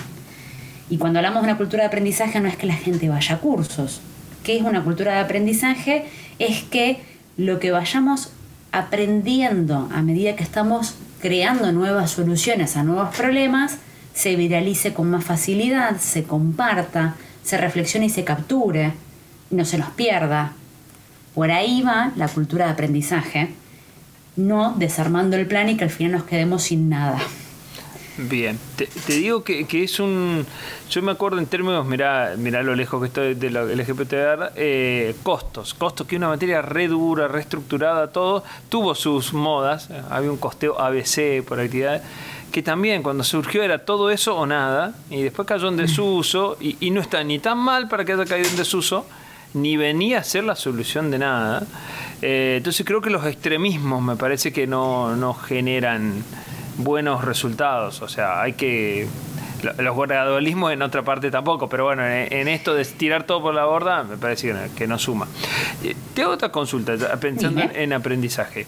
Y 0.89 0.97
cuando 0.97 1.17
hablamos 1.19 1.41
de 1.41 1.49
una 1.49 1.57
cultura 1.57 1.81
de 1.83 1.87
aprendizaje 1.87 2.39
no 2.39 2.47
es 2.47 2.55
que 2.57 2.67
la 2.67 2.75
gente 2.75 3.09
vaya 3.09 3.35
a 3.35 3.39
cursos. 3.39 4.01
¿Qué 4.43 4.57
es 4.57 4.61
una 4.63 4.83
cultura 4.83 5.13
de 5.13 5.19
aprendizaje? 5.21 6.05
Es 6.37 6.61
que 6.63 6.99
lo 7.37 7.57
que 7.59 7.71
vayamos 7.71 8.29
aprendiendo 8.71 9.89
a 9.93 10.01
medida 10.03 10.35
que 10.35 10.43
estamos 10.43 10.95
creando 11.25 11.71
nuevas 11.71 12.11
soluciones 12.11 12.77
a 12.77 12.83
nuevos 12.83 13.15
problemas 13.15 13.79
se 14.13 14.35
viralice 14.35 14.93
con 14.93 15.09
más 15.09 15.25
facilidad, 15.25 15.97
se 15.97 16.23
comparta, 16.23 17.15
se 17.41 17.57
reflexione 17.57 18.05
y 18.05 18.09
se 18.11 18.23
capture, 18.23 18.93
no 19.49 19.65
se 19.65 19.79
nos 19.79 19.89
pierda. 19.89 20.51
Por 21.33 21.49
ahí 21.49 21.81
va 21.81 22.11
la 22.15 22.27
cultura 22.27 22.65
de 22.65 22.73
aprendizaje, 22.73 23.49
no 24.35 24.75
desarmando 24.77 25.35
el 25.35 25.47
plan 25.47 25.67
y 25.67 25.77
que 25.77 25.85
al 25.85 25.89
final 25.89 26.11
nos 26.11 26.25
quedemos 26.25 26.61
sin 26.61 26.89
nada. 26.89 27.17
Bien, 28.17 28.57
te, 28.77 28.87
te 28.87 29.13
digo 29.13 29.43
que, 29.43 29.65
que 29.67 29.83
es 29.83 29.99
un... 29.99 30.45
Yo 30.89 31.01
me 31.01 31.11
acuerdo 31.11 31.37
en 31.39 31.47
términos, 31.47 31.85
mirá, 31.85 32.35
mirá 32.37 32.63
lo 32.63 32.73
lejos 32.73 33.01
que 33.01 33.07
estoy 33.07 33.35
del 33.35 33.55
LGPTR, 33.55 34.53
eh, 34.55 35.15
costos, 35.21 35.73
costos 35.73 36.07
que 36.07 36.15
una 36.15 36.29
materia 36.29 36.61
re 36.61 36.87
dura, 36.87 37.27
reestructurada, 37.27 38.11
todo, 38.11 38.43
tuvo 38.69 38.95
sus 38.95 39.33
modas, 39.33 39.89
eh, 39.89 40.01
había 40.09 40.31
un 40.31 40.37
costeo 40.37 40.79
ABC 40.79 41.43
por 41.45 41.59
actividad, 41.59 42.01
que 42.53 42.63
también 42.63 43.03
cuando 43.03 43.25
surgió 43.25 43.63
era 43.63 43.83
todo 43.83 44.09
eso 44.09 44.37
o 44.37 44.45
nada, 44.45 44.93
y 45.09 45.21
después 45.23 45.45
cayó 45.45 45.67
en 45.67 45.75
desuso, 45.75 46.55
y, 46.61 46.77
y 46.79 46.91
no 46.91 47.01
está 47.01 47.21
ni 47.23 47.39
tan 47.39 47.57
mal 47.57 47.89
para 47.89 48.05
que 48.05 48.13
haya 48.13 48.23
caído 48.23 48.47
en 48.47 48.55
desuso, 48.55 49.05
ni 49.55 49.75
venía 49.75 50.19
a 50.19 50.23
ser 50.23 50.45
la 50.45 50.55
solución 50.55 51.11
de 51.11 51.19
nada. 51.19 51.63
Eh, 52.21 52.55
entonces 52.57 52.85
creo 52.85 53.01
que 53.01 53.09
los 53.09 53.25
extremismos 53.25 54.01
me 54.01 54.15
parece 54.15 54.53
que 54.53 54.67
no, 54.67 55.15
no 55.15 55.33
generan 55.33 56.23
buenos 56.77 57.23
resultados. 57.23 58.01
O 58.01 58.07
sea, 58.07 58.41
hay 58.41 58.53
que. 58.53 59.07
lo- 59.63 59.73
Los 59.83 59.97
gradualismos 59.97 60.71
en 60.73 60.81
otra 60.81 61.03
parte 61.03 61.31
tampoco, 61.31 61.67
pero 61.69 61.85
bueno, 61.85 62.05
en, 62.05 62.31
en 62.31 62.47
esto 62.47 62.73
de 62.75 62.85
tirar 62.85 63.23
todo 63.25 63.41
por 63.41 63.53
la 63.53 63.65
borda, 63.65 64.03
me 64.03 64.17
parece 64.17 64.47
que 64.47 64.53
no, 64.53 64.59
que 64.75 64.87
no 64.87 64.99
suma. 64.99 65.27
Eh, 65.83 65.95
Te 66.13 66.23
hago 66.23 66.33
otra 66.33 66.51
consulta, 66.51 66.93
pensando 67.19 67.61
en, 67.61 67.93
aprendizaje. 67.93 68.67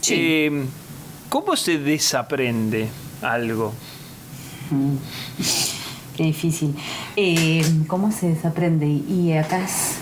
Sí. 0.00 0.14
Eh, 0.16 0.64
¿Cómo 1.28 1.56
se 1.56 1.78
desaprende 1.78 2.88
algo? 3.22 3.74
Mm. 4.70 4.94
Qué 6.16 6.24
difícil. 6.24 6.74
Eh, 7.16 7.62
¿Cómo 7.86 8.10
se 8.10 8.30
desaprende? 8.30 8.86
Y 8.86 9.32
acá 9.34 9.62
es, 9.62 9.96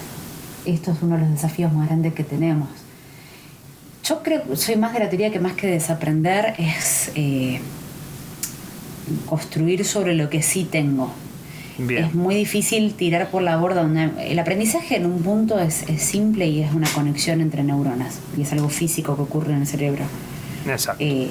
esto 0.64 0.92
es 0.92 0.98
uno 1.02 1.16
de 1.16 1.22
los 1.22 1.30
desafíos 1.32 1.72
más 1.72 1.88
grandes 1.88 2.14
que 2.14 2.24
tenemos. 2.24 2.68
Yo 4.06 4.22
creo, 4.22 4.42
soy 4.56 4.76
más 4.76 4.92
de 4.92 5.00
la 5.00 5.08
teoría 5.08 5.30
que 5.30 5.40
más 5.40 5.54
que 5.54 5.66
desaprender 5.66 6.54
es 6.58 7.10
eh, 7.14 7.60
construir 9.26 9.84
sobre 9.84 10.14
lo 10.14 10.28
que 10.30 10.42
sí 10.42 10.64
tengo. 10.70 11.12
Bien. 11.78 12.04
Es 12.04 12.14
muy 12.14 12.34
difícil 12.34 12.94
tirar 12.94 13.30
por 13.30 13.42
la 13.42 13.56
borda. 13.56 13.82
una- 13.82 14.12
el 14.22 14.38
aprendizaje 14.38 14.96
en 14.96 15.06
un 15.06 15.22
punto 15.22 15.58
es, 15.58 15.82
es 15.88 16.02
simple 16.02 16.46
y 16.46 16.62
es 16.62 16.72
una 16.72 16.88
conexión 16.88 17.40
entre 17.40 17.62
neuronas. 17.64 18.18
Y 18.36 18.42
es 18.42 18.52
algo 18.52 18.68
físico 18.68 19.16
que 19.16 19.22
ocurre 19.22 19.52
en 19.52 19.60
el 19.62 19.66
cerebro. 19.66 20.04
Exacto. 20.66 21.02
Eh, 21.04 21.28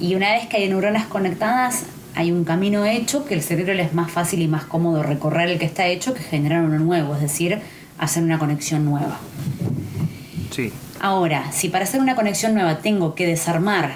y 0.00 0.14
una 0.14 0.32
vez 0.32 0.46
que 0.48 0.58
hay 0.58 0.68
neuronas 0.68 1.06
conectadas, 1.06 1.84
hay 2.14 2.30
un 2.32 2.44
camino 2.44 2.84
hecho 2.84 3.24
que 3.24 3.34
el 3.34 3.42
cerebro 3.42 3.74
le 3.74 3.82
es 3.82 3.94
más 3.94 4.10
fácil 4.10 4.42
y 4.42 4.48
más 4.48 4.64
cómodo 4.64 5.02
recorrer 5.02 5.48
el 5.48 5.58
que 5.58 5.64
está 5.64 5.86
hecho 5.86 6.14
que 6.14 6.22
generar 6.22 6.62
uno 6.64 6.78
nuevo, 6.78 7.14
es 7.16 7.20
decir, 7.22 7.58
hacer 7.98 8.22
una 8.22 8.38
conexión 8.38 8.84
nueva. 8.84 9.18
Sí. 10.50 10.70
Ahora, 11.00 11.52
si 11.52 11.68
para 11.68 11.84
hacer 11.84 12.00
una 12.00 12.14
conexión 12.14 12.54
nueva 12.54 12.78
tengo 12.78 13.14
que 13.14 13.26
desarmar 13.26 13.94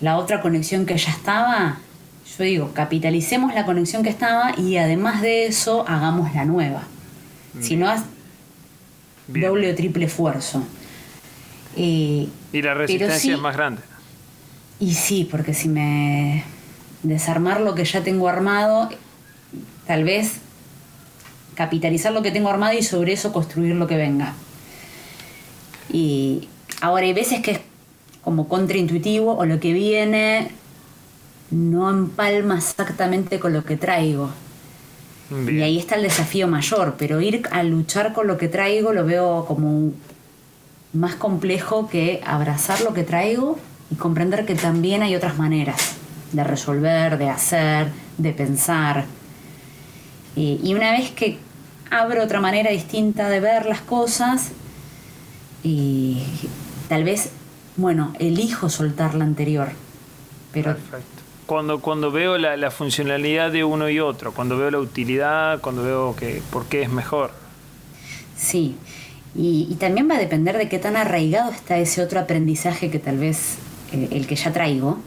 la 0.00 0.16
otra 0.16 0.40
conexión 0.40 0.86
que 0.86 0.96
ya 0.96 1.10
estaba, 1.10 1.78
yo 2.38 2.44
digo, 2.44 2.72
capitalicemos 2.72 3.54
la 3.54 3.66
conexión 3.66 4.02
que 4.02 4.08
estaba 4.08 4.54
y 4.58 4.76
además 4.78 5.20
de 5.20 5.46
eso 5.46 5.84
hagamos 5.88 6.34
la 6.34 6.44
nueva. 6.44 6.82
Si 7.60 7.76
no, 7.76 7.92
Bien. 9.26 9.46
doble 9.48 9.70
o 9.72 9.74
triple 9.74 10.06
esfuerzo. 10.06 10.62
Eh, 11.76 12.28
Y 12.52 12.62
la 12.62 12.74
resistencia 12.74 13.18
sí- 13.18 13.32
es 13.32 13.38
más 13.38 13.56
grande. 13.56 13.82
y 14.78 14.94
sí, 14.94 15.28
porque 15.30 15.52
si 15.52 15.68
me 15.68 16.44
desarmar 17.02 17.60
lo 17.60 17.74
que 17.74 17.84
ya 17.84 18.02
tengo 18.02 18.28
armado, 18.28 18.88
tal 19.86 20.04
vez 20.04 20.34
capitalizar 21.54 22.12
lo 22.12 22.22
que 22.22 22.30
tengo 22.30 22.48
armado 22.48 22.76
y 22.78 22.82
sobre 22.82 23.12
eso 23.12 23.32
construir 23.32 23.74
lo 23.74 23.86
que 23.86 23.96
venga. 23.96 24.32
Y 25.92 26.48
ahora 26.80 27.04
hay 27.04 27.12
veces 27.12 27.40
que 27.40 27.50
es 27.52 27.60
como 28.22 28.48
contraintuitivo 28.48 29.36
o 29.36 29.44
lo 29.44 29.60
que 29.60 29.72
viene 29.72 30.50
no 31.50 31.90
empalma 31.90 32.58
exactamente 32.58 33.40
con 33.40 33.52
lo 33.52 33.64
que 33.64 33.76
traigo. 33.76 34.30
Bien. 35.30 35.58
Y 35.58 35.62
ahí 35.62 35.78
está 35.78 35.96
el 35.96 36.02
desafío 36.02 36.48
mayor, 36.48 36.94
pero 36.98 37.20
ir 37.20 37.42
a 37.50 37.62
luchar 37.62 38.12
con 38.12 38.26
lo 38.26 38.36
que 38.36 38.48
traigo 38.48 38.92
lo 38.92 39.04
veo 39.04 39.44
como 39.46 39.92
más 40.92 41.14
complejo 41.14 41.88
que 41.88 42.20
abrazar 42.24 42.80
lo 42.80 42.92
que 42.94 43.04
traigo 43.04 43.58
y 43.90 43.94
comprender 43.94 44.44
que 44.44 44.54
también 44.54 45.02
hay 45.02 45.14
otras 45.14 45.38
maneras 45.38 45.94
de 46.32 46.44
resolver, 46.44 47.18
de 47.18 47.28
hacer, 47.28 47.88
de 48.18 48.32
pensar. 48.32 49.04
Y, 50.34 50.60
y 50.62 50.74
una 50.74 50.92
vez 50.92 51.10
que 51.10 51.38
abro 51.90 52.22
otra 52.22 52.40
manera 52.40 52.70
distinta 52.70 53.28
de 53.28 53.40
ver 53.40 53.66
las 53.66 53.80
cosas, 53.80 54.52
y 55.62 56.22
tal 56.88 57.04
vez, 57.04 57.30
bueno, 57.76 58.12
elijo 58.18 58.68
soltar 58.68 59.14
la 59.14 59.24
anterior, 59.24 59.68
pero 60.52 60.74
Perfecto. 60.74 61.22
Cuando, 61.46 61.80
cuando 61.80 62.12
veo 62.12 62.38
la, 62.38 62.56
la 62.56 62.70
funcionalidad 62.70 63.50
de 63.50 63.64
uno 63.64 63.88
y 63.88 63.98
otro, 63.98 64.32
cuando 64.32 64.56
veo 64.56 64.70
la 64.70 64.78
utilidad, 64.78 65.60
cuando 65.60 65.82
veo 65.82 66.14
que 66.14 66.42
por 66.52 66.66
qué 66.66 66.82
es 66.82 66.90
mejor. 66.90 67.32
Sí, 68.36 68.76
y, 69.34 69.66
y 69.68 69.74
también 69.74 70.08
va 70.08 70.14
a 70.14 70.18
depender 70.18 70.56
de 70.56 70.68
qué 70.68 70.78
tan 70.78 70.96
arraigado 70.96 71.50
está 71.50 71.78
ese 71.78 72.02
otro 72.02 72.20
aprendizaje 72.20 72.90
que 72.90 72.98
tal 73.00 73.18
vez 73.18 73.56
eh, 73.92 74.08
el 74.12 74.26
que 74.26 74.36
ya 74.36 74.52
traigo. 74.52 74.98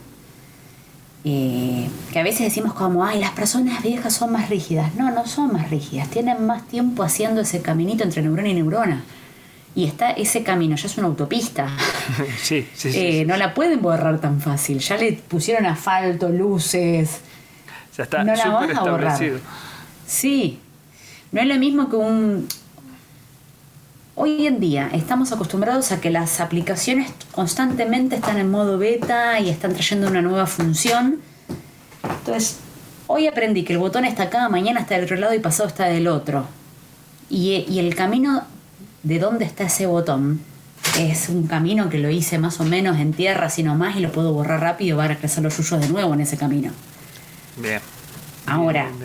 Eh, 1.25 1.87
que 2.11 2.19
a 2.19 2.23
veces 2.23 2.41
decimos 2.41 2.73
como, 2.73 3.05
ay, 3.05 3.19
las 3.19 3.31
personas 3.31 3.81
viejas 3.81 4.13
son 4.13 4.33
más 4.33 4.49
rígidas. 4.49 4.93
No, 4.95 5.09
no 5.11 5.25
son 5.25 5.53
más 5.53 5.69
rígidas, 5.69 6.09
tienen 6.09 6.45
más 6.45 6.67
tiempo 6.67 7.03
haciendo 7.03 7.41
ese 7.41 7.61
caminito 7.61 8.03
entre 8.03 8.21
neurona 8.21 8.49
y 8.49 8.53
neurona. 8.53 9.03
Y 9.75 9.85
está 9.85 10.11
ese 10.11 10.43
camino, 10.43 10.75
ya 10.75 10.85
es 10.85 10.97
una 10.97 11.07
autopista. 11.07 11.67
sí, 12.41 12.67
sí, 12.75 12.91
sí, 12.91 12.99
Eh, 12.99 13.11
sí. 13.21 13.25
No 13.25 13.37
la 13.37 13.53
pueden 13.55 13.81
borrar 13.81 14.19
tan 14.21 14.39
fácil. 14.39 14.79
Ya 14.79 14.97
le 14.97 15.13
pusieron 15.13 15.65
asfalto, 15.65 16.29
luces, 16.29 17.21
Ya 17.97 18.03
está 18.03 18.23
no 18.23 18.35
la 18.35 18.49
vas 18.49 18.69
a 18.77 18.81
borrar. 18.81 19.13
establecido. 19.13 19.39
Sí, 20.05 20.59
no 21.31 21.41
es 21.41 21.47
lo 21.47 21.55
mismo 21.55 21.89
que 21.89 21.95
un... 21.95 22.47
Hoy 24.15 24.45
en 24.45 24.59
día 24.59 24.89
estamos 24.93 25.31
acostumbrados 25.31 25.91
a 25.91 25.99
que 25.99 26.11
las 26.11 26.39
aplicaciones 26.39 27.11
constantemente 27.31 28.15
están 28.15 28.37
en 28.37 28.51
modo 28.51 28.77
beta 28.77 29.39
y 29.39 29.49
están 29.49 29.73
trayendo 29.73 30.07
una 30.07 30.21
nueva 30.21 30.45
función. 30.45 31.19
Entonces, 32.19 32.59
hoy 33.07 33.25
aprendí 33.25 33.63
que 33.63 33.73
el 33.73 33.79
botón 33.79 34.05
está 34.05 34.23
acá, 34.23 34.49
mañana 34.49 34.81
está 34.81 34.93
del 34.95 35.05
otro 35.05 35.15
lado 35.15 35.33
y 35.33 35.39
pasado 35.39 35.67
está 35.67 35.85
del 35.85 36.07
otro. 36.07 36.45
Y, 37.27 37.65
y 37.67 37.79
el 37.79 37.95
camino 37.95 38.43
de 39.03 39.19
dónde 39.19 39.45
está 39.45 39.65
ese 39.65 39.85
botón 39.85 40.41
es 40.99 41.29
un 41.29 41.47
camino 41.47 41.89
que 41.89 41.97
lo 41.97 42.09
hice 42.09 42.37
más 42.37 42.59
o 42.59 42.65
menos 42.65 42.99
en 42.99 43.13
tierra, 43.13 43.49
sino 43.49 43.75
más, 43.75 43.95
y 43.95 43.99
lo 43.99 44.11
puedo 44.11 44.33
borrar 44.33 44.61
rápido 44.61 44.97
para 44.97 45.17
crecer 45.17 45.43
los 45.43 45.53
suyos 45.53 45.81
de 45.81 45.89
nuevo 45.89 46.13
en 46.13 46.21
ese 46.21 46.37
camino. 46.37 46.71
Bien. 47.57 47.81
Ahora, 48.45 48.83
Bien, 48.83 48.99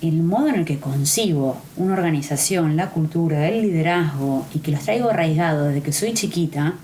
bien. 0.00 0.14
el 0.14 0.22
modo 0.22 0.48
en 0.48 0.56
el 0.56 0.64
que 0.64 0.78
concibo 0.78 1.60
una 1.76 1.94
organización, 1.94 2.76
la 2.76 2.90
cultura, 2.90 3.48
el 3.48 3.62
liderazgo 3.62 4.46
y 4.54 4.58
que 4.58 4.72
los 4.72 4.82
traigo 4.82 5.10
arraigados 5.10 5.68
desde 5.68 5.82
que 5.82 5.92
soy 5.92 6.14
chiquita, 6.14 6.74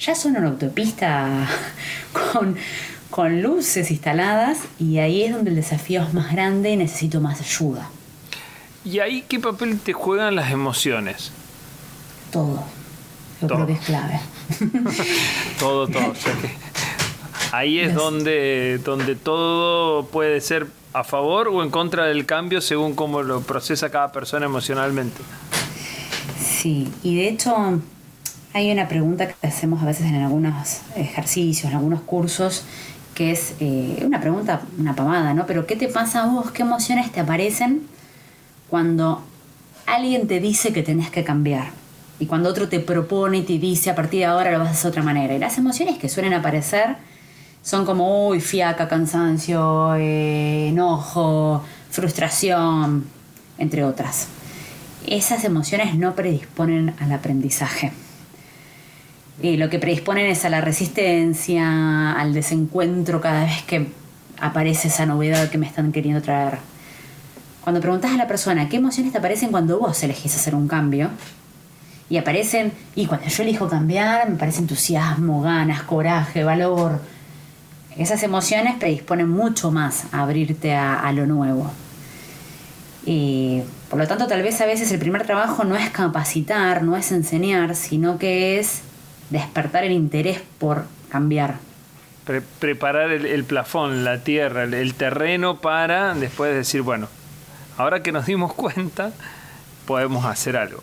ya 0.00 0.14
son 0.14 0.36
una 0.36 0.48
autopista 0.48 1.46
con, 2.32 2.56
con 3.10 3.42
luces 3.42 3.90
instaladas 3.90 4.60
y 4.78 4.98
ahí 4.98 5.24
es 5.24 5.32
donde 5.32 5.50
el 5.50 5.56
desafío 5.56 6.02
es 6.02 6.14
más 6.14 6.32
grande 6.32 6.70
y 6.70 6.76
necesito 6.76 7.20
más 7.20 7.40
ayuda. 7.40 7.90
¿Y 8.84 9.00
ahí 9.00 9.24
qué 9.28 9.40
papel 9.40 9.78
te 9.80 9.92
juegan 9.92 10.36
las 10.36 10.50
emociones? 10.52 11.32
Todo. 12.30 12.62
Yo 13.40 13.46
Todo. 13.46 13.56
creo 13.56 13.66
que 13.66 13.72
es 13.74 13.80
clave. 13.80 14.20
Todo, 15.58 15.86
todo. 15.88 16.10
o 16.10 16.14
sea 16.14 16.32
que 16.34 16.50
ahí 17.52 17.78
es 17.78 17.94
donde, 17.94 18.80
donde 18.84 19.14
todo 19.14 20.06
puede 20.06 20.40
ser 20.40 20.66
a 20.92 21.04
favor 21.04 21.48
o 21.48 21.62
en 21.62 21.70
contra 21.70 22.06
del 22.06 22.26
cambio 22.26 22.60
según 22.60 22.94
cómo 22.94 23.22
lo 23.22 23.40
procesa 23.42 23.90
cada 23.90 24.10
persona 24.12 24.46
emocionalmente. 24.46 25.20
Sí, 26.40 26.92
y 27.02 27.16
de 27.16 27.28
hecho 27.28 27.80
hay 28.52 28.72
una 28.72 28.88
pregunta 28.88 29.28
que 29.28 29.46
hacemos 29.46 29.82
a 29.82 29.86
veces 29.86 30.06
en 30.06 30.16
algunos 30.16 30.80
ejercicios, 30.96 31.70
en 31.70 31.76
algunos 31.76 32.00
cursos, 32.00 32.64
que 33.14 33.30
es 33.30 33.54
eh, 33.60 34.02
una 34.04 34.20
pregunta, 34.20 34.62
una 34.78 34.94
pamada, 34.94 35.34
¿no? 35.34 35.46
Pero 35.46 35.66
¿qué 35.66 35.76
te 35.76 35.88
pasa 35.88 36.24
a 36.24 36.26
vos? 36.26 36.50
¿Qué 36.50 36.62
emociones 36.62 37.12
te 37.12 37.20
aparecen 37.20 37.82
cuando 38.68 39.22
alguien 39.86 40.26
te 40.26 40.40
dice 40.40 40.72
que 40.72 40.82
tenés 40.82 41.10
que 41.10 41.24
cambiar? 41.24 41.77
Y 42.20 42.26
cuando 42.26 42.48
otro 42.48 42.68
te 42.68 42.80
propone 42.80 43.38
y 43.38 43.42
te 43.42 43.58
dice 43.58 43.90
a 43.90 43.94
partir 43.94 44.20
de 44.20 44.26
ahora 44.26 44.50
lo 44.50 44.58
vas 44.58 44.68
a 44.68 44.70
hacer 44.72 44.84
de 44.84 44.88
otra 44.88 45.02
manera. 45.02 45.34
Y 45.34 45.38
las 45.38 45.56
emociones 45.58 45.98
que 45.98 46.08
suelen 46.08 46.34
aparecer 46.34 46.96
son 47.62 47.84
como, 47.84 48.28
uy, 48.28 48.40
fiaca, 48.40 48.88
cansancio, 48.88 49.94
eh, 49.94 50.68
enojo, 50.68 51.62
frustración, 51.90 53.04
entre 53.58 53.84
otras. 53.84 54.28
Esas 55.06 55.44
emociones 55.44 55.94
no 55.94 56.14
predisponen 56.14 56.94
al 56.98 57.12
aprendizaje. 57.12 57.92
Y 59.40 59.56
lo 59.56 59.70
que 59.70 59.78
predisponen 59.78 60.26
es 60.26 60.44
a 60.44 60.50
la 60.50 60.60
resistencia, 60.60 62.12
al 62.12 62.34
desencuentro 62.34 63.20
cada 63.20 63.44
vez 63.44 63.62
que 63.62 63.86
aparece 64.40 64.88
esa 64.88 65.06
novedad 65.06 65.48
que 65.48 65.58
me 65.58 65.66
están 65.66 65.92
queriendo 65.92 66.20
traer. 66.20 66.58
Cuando 67.62 67.80
preguntas 67.80 68.10
a 68.12 68.16
la 68.16 68.26
persona 68.26 68.68
qué 68.68 68.76
emociones 68.76 69.12
te 69.12 69.18
aparecen 69.18 69.50
cuando 69.50 69.78
vos 69.78 70.02
elegís 70.02 70.34
hacer 70.34 70.54
un 70.54 70.66
cambio, 70.66 71.10
y 72.10 72.16
aparecen, 72.16 72.72
y 72.94 73.06
cuando 73.06 73.26
yo 73.26 73.42
elijo 73.42 73.68
cambiar, 73.68 74.30
me 74.30 74.36
parece 74.36 74.60
entusiasmo, 74.60 75.42
ganas, 75.42 75.82
coraje, 75.82 76.42
valor. 76.44 77.00
Esas 77.96 78.22
emociones 78.22 78.76
predisponen 78.76 79.28
mucho 79.28 79.70
más 79.70 80.04
a 80.12 80.22
abrirte 80.22 80.74
a, 80.74 81.10
lo 81.12 81.26
nuevo. 81.26 81.70
Y 83.04 83.62
por 83.90 83.98
lo 83.98 84.06
tanto, 84.06 84.26
tal 84.26 84.42
vez 84.42 84.60
a 84.60 84.66
veces 84.66 84.90
el 84.92 84.98
primer 84.98 85.26
trabajo 85.26 85.64
no 85.64 85.76
es 85.76 85.90
capacitar, 85.90 86.82
no 86.82 86.96
es 86.96 87.10
enseñar, 87.12 87.74
sino 87.74 88.18
que 88.18 88.58
es 88.58 88.82
despertar 89.30 89.84
el 89.84 89.92
interés 89.92 90.40
por 90.58 90.86
cambiar. 91.08 91.56
Pre- 92.24 92.42
preparar 92.42 93.10
el, 93.10 93.26
el 93.26 93.44
plafón, 93.44 94.04
la 94.04 94.18
tierra, 94.22 94.64
el, 94.64 94.74
el 94.74 94.94
terreno 94.94 95.60
para 95.60 96.14
después 96.14 96.54
decir, 96.54 96.82
bueno, 96.82 97.08
ahora 97.76 98.02
que 98.02 98.12
nos 98.12 98.26
dimos 98.26 98.54
cuenta, 98.54 99.12
podemos 99.86 100.24
hacer 100.24 100.56
algo. 100.56 100.82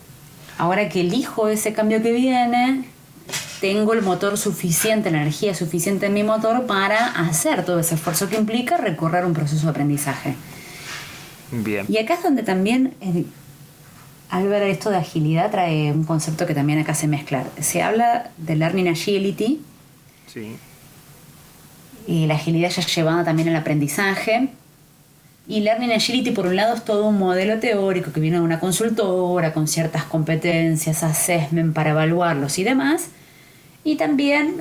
Ahora 0.57 0.87
que 0.89 1.01
elijo 1.01 1.47
ese 1.47 1.73
cambio 1.73 2.01
que 2.01 2.11
viene, 2.11 2.85
tengo 3.61 3.93
el 3.93 4.01
motor 4.01 4.37
suficiente, 4.37 5.11
la 5.11 5.17
energía 5.21 5.53
suficiente 5.55 6.05
en 6.05 6.13
mi 6.13 6.23
motor 6.23 6.65
para 6.65 7.07
hacer 7.07 7.65
todo 7.65 7.79
ese 7.79 7.95
esfuerzo 7.95 8.29
que 8.29 8.37
implica 8.37 8.77
recorrer 8.77 9.25
un 9.25 9.33
proceso 9.33 9.63
de 9.65 9.69
aprendizaje. 9.71 10.35
Bien. 11.51 11.85
Y 11.89 11.97
acá 11.97 12.15
es 12.15 12.23
donde 12.23 12.43
también, 12.43 12.93
eh, 13.01 13.25
al 14.29 14.47
ver 14.47 14.63
esto 14.63 14.89
de 14.89 14.97
agilidad, 14.97 15.51
trae 15.51 15.91
un 15.91 16.03
concepto 16.03 16.45
que 16.45 16.53
también 16.53 16.79
acá 16.79 16.93
se 16.95 17.07
mezcla. 17.07 17.43
Se 17.59 17.81
habla 17.83 18.31
de 18.37 18.55
Learning 18.55 18.87
Agility 18.89 19.61
Sí. 20.27 20.55
y 22.07 22.27
la 22.27 22.35
agilidad 22.35 22.69
ya 22.69 22.81
llevada 22.85 23.23
también 23.23 23.49
al 23.49 23.55
aprendizaje. 23.55 24.49
Y 25.47 25.59
Learning 25.59 25.91
Agility, 25.91 26.31
por 26.31 26.47
un 26.47 26.55
lado, 26.55 26.73
es 26.73 26.83
todo 26.83 27.05
un 27.05 27.19
modelo 27.19 27.59
teórico 27.59 28.11
que 28.11 28.19
viene 28.19 28.37
de 28.37 28.43
una 28.43 28.59
consultora 28.59 29.53
con 29.53 29.67
ciertas 29.67 30.03
competencias, 30.05 31.03
assessment 31.03 31.73
para 31.73 31.91
evaluarlos 31.91 32.57
y 32.57 32.63
demás. 32.63 33.09
Y 33.83 33.95
también 33.95 34.55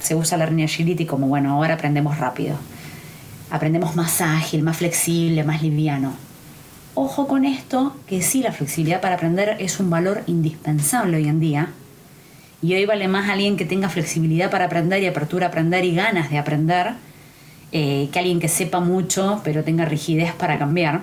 se 0.00 0.14
usa 0.14 0.38
Learning 0.38 0.64
Agility 0.64 1.04
como, 1.04 1.28
bueno, 1.28 1.52
ahora 1.52 1.74
aprendemos 1.74 2.16
rápido. 2.18 2.56
Aprendemos 3.50 3.96
más 3.96 4.22
ágil, 4.22 4.62
más 4.62 4.78
flexible, 4.78 5.44
más 5.44 5.62
liviano. 5.62 6.14
Ojo 6.94 7.28
con 7.28 7.44
esto, 7.44 7.94
que 8.06 8.22
sí, 8.22 8.42
la 8.42 8.52
flexibilidad 8.52 9.02
para 9.02 9.16
aprender 9.16 9.56
es 9.58 9.78
un 9.78 9.90
valor 9.90 10.22
indispensable 10.26 11.18
hoy 11.18 11.28
en 11.28 11.38
día. 11.38 11.68
Y 12.62 12.74
hoy 12.74 12.86
vale 12.86 13.08
más 13.08 13.28
alguien 13.28 13.56
que 13.56 13.66
tenga 13.66 13.90
flexibilidad 13.90 14.50
para 14.50 14.64
aprender 14.64 15.02
y 15.02 15.06
apertura 15.06 15.46
a 15.46 15.48
aprender 15.50 15.84
y 15.84 15.94
ganas 15.94 16.30
de 16.30 16.38
aprender, 16.38 16.94
eh, 17.72 18.08
que 18.12 18.18
alguien 18.18 18.40
que 18.40 18.48
sepa 18.48 18.80
mucho 18.80 19.40
pero 19.44 19.64
tenga 19.64 19.84
rigidez 19.84 20.32
para 20.34 20.58
cambiar. 20.58 21.02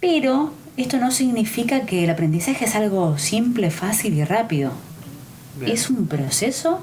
Pero 0.00 0.52
esto 0.76 0.98
no 0.98 1.10
significa 1.10 1.82
que 1.82 2.04
el 2.04 2.10
aprendizaje 2.10 2.64
es 2.64 2.74
algo 2.74 3.18
simple, 3.18 3.70
fácil 3.70 4.14
y 4.14 4.24
rápido. 4.24 4.72
Bien. 5.60 5.72
Es 5.72 5.90
un 5.90 6.06
proceso 6.06 6.80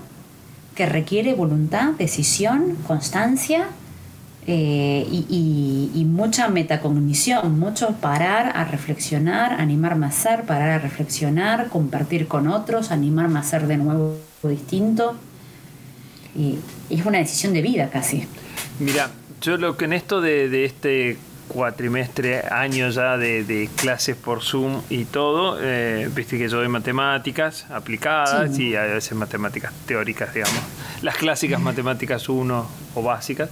que 0.75 0.85
requiere 0.85 1.33
voluntad, 1.33 1.91
decisión, 1.97 2.77
constancia 2.87 3.65
eh, 4.47 5.05
y, 5.11 5.25
y- 5.29 5.99
y 5.99 6.05
mucha 6.05 6.47
metacognición, 6.47 7.59
mucho 7.59 7.91
parar 7.95 8.55
a 8.55 8.63
reflexionar, 8.63 9.53
animarme 9.59 10.05
a 10.05 10.09
hacer, 10.09 10.43
parar 10.45 10.69
a 10.69 10.79
reflexionar, 10.79 11.67
compartir 11.67 12.27
con 12.27 12.47
otros, 12.47 12.91
animarme 12.91 13.39
a 13.39 13.41
hacer 13.41 13.67
de 13.67 13.77
nuevo 13.77 14.15
distinto. 14.43 15.15
Y 16.39 16.57
es 16.89 17.05
una 17.05 17.17
decisión 17.17 17.53
de 17.53 17.61
vida 17.61 17.89
casi. 17.89 18.25
Mira, 18.79 19.11
yo 19.41 19.57
lo 19.57 19.75
que 19.77 19.85
en 19.85 19.93
esto 19.93 20.21
de, 20.21 20.47
de 20.49 20.63
este 20.65 21.17
cuatrimestre, 21.49 22.43
año 22.49 22.89
ya 22.89 23.17
de, 23.17 23.43
de 23.43 23.69
clases 23.75 24.15
por 24.15 24.41
Zoom 24.43 24.81
y 24.89 25.05
todo, 25.05 25.57
eh, 25.61 26.09
viste 26.15 26.37
que 26.37 26.47
yo 26.47 26.57
doy 26.57 26.67
matemáticas 26.69 27.65
aplicadas 27.71 28.55
Sí. 28.55 28.69
y 28.69 28.75
a 28.75 28.83
veces 28.83 29.13
matemáticas 29.17 29.73
teóricas, 29.85 30.33
digamos, 30.33 30.59
las 31.01 31.17
clásicas 31.17 31.59
matemáticas 31.59 32.29
1 32.29 32.69
o 32.95 33.01
básicas. 33.03 33.49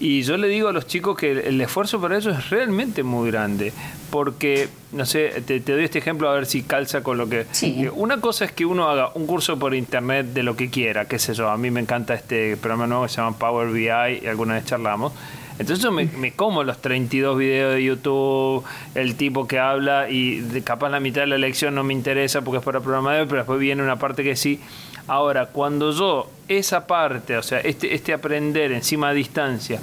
Y 0.00 0.22
yo 0.22 0.36
le 0.36 0.48
digo 0.48 0.68
a 0.68 0.72
los 0.72 0.86
chicos 0.86 1.16
que 1.16 1.32
el, 1.32 1.38
el 1.38 1.60
esfuerzo 1.60 2.00
para 2.00 2.16
ellos 2.16 2.36
es 2.38 2.50
realmente 2.50 3.02
muy 3.02 3.30
grande, 3.30 3.72
porque, 4.10 4.68
no 4.94 5.04
sé, 5.06 5.42
te, 5.46 5.60
te 5.60 5.72
doy 5.72 5.84
este 5.84 5.98
ejemplo 5.98 6.28
a 6.28 6.34
ver 6.34 6.46
si 6.46 6.62
calza 6.62 7.02
con 7.02 7.18
lo 7.18 7.28
que... 7.28 7.46
Sí. 7.52 7.84
eh, 7.84 7.90
Una 7.90 8.20
cosa 8.20 8.44
es 8.44 8.52
que 8.52 8.64
uno 8.64 8.88
haga 8.88 9.10
un 9.14 9.26
curso 9.26 9.58
por 9.58 9.74
internet 9.74 10.26
de 10.26 10.42
lo 10.42 10.56
que 10.56 10.70
quiera, 10.70 11.06
qué 11.06 11.18
sé 11.18 11.34
yo, 11.34 11.50
a 11.50 11.56
mí 11.56 11.70
me 11.70 11.80
encanta 11.80 12.14
este 12.14 12.56
programa 12.56 12.86
nuevo 12.86 13.02
que 13.04 13.08
se 13.10 13.16
llama 13.16 13.36
Power 13.38 13.68
BI 13.68 13.88
y 14.22 14.26
alguna 14.26 14.54
vez 14.54 14.64
charlamos. 14.64 15.12
Entonces 15.56 15.84
yo 15.84 15.92
me, 15.92 16.06
me 16.06 16.32
como 16.32 16.64
los 16.64 16.80
32 16.80 17.38
videos 17.38 17.74
de 17.74 17.84
YouTube, 17.84 18.64
el 18.96 19.14
tipo 19.14 19.46
que 19.46 19.60
habla 19.60 20.08
y 20.10 20.40
de, 20.40 20.62
capaz 20.62 20.88
la 20.88 20.98
mitad 20.98 21.20
de 21.20 21.28
la 21.28 21.38
lección 21.38 21.76
no 21.76 21.84
me 21.84 21.92
interesa 21.92 22.42
porque 22.42 22.58
es 22.58 22.64
para 22.64 22.80
programador, 22.80 23.26
pero 23.28 23.38
después 23.38 23.60
viene 23.60 23.80
una 23.82 23.96
parte 23.96 24.24
que 24.24 24.34
sí. 24.34 24.58
Ahora, 25.06 25.46
cuando 25.46 25.92
yo 25.92 26.28
esa 26.48 26.86
parte, 26.88 27.36
o 27.36 27.42
sea, 27.42 27.60
este, 27.60 27.94
este 27.94 28.12
aprender 28.12 28.72
encima 28.72 29.10
a 29.10 29.12
distancia, 29.12 29.78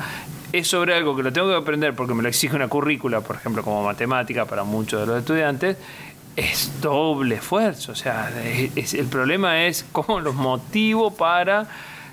es 0.52 0.68
sobre 0.68 0.94
algo 0.96 1.16
que 1.16 1.24
lo 1.24 1.32
tengo 1.34 1.50
que 1.50 1.56
aprender 1.56 1.96
porque 1.96 2.14
me 2.14 2.24
lo 2.24 2.30
exige 2.30 2.56
una 2.56 2.68
currícula, 2.68 3.22
por 3.22 3.36
ejemplo, 3.36 3.64
como 3.64 3.84
matemática 3.84 4.46
para 4.46 4.64
muchos 4.64 5.00
de 5.02 5.08
los 5.08 5.20
estudiantes, 5.20 5.78
es 6.36 6.72
doble 6.82 7.36
esfuerzo. 7.36 7.92
O 7.92 7.96
sea, 7.96 8.32
el 8.34 9.06
problema 9.08 9.66
es 9.66 9.86
cómo 9.92 10.20
los 10.20 10.36
motivo 10.36 11.12
para 11.14 11.68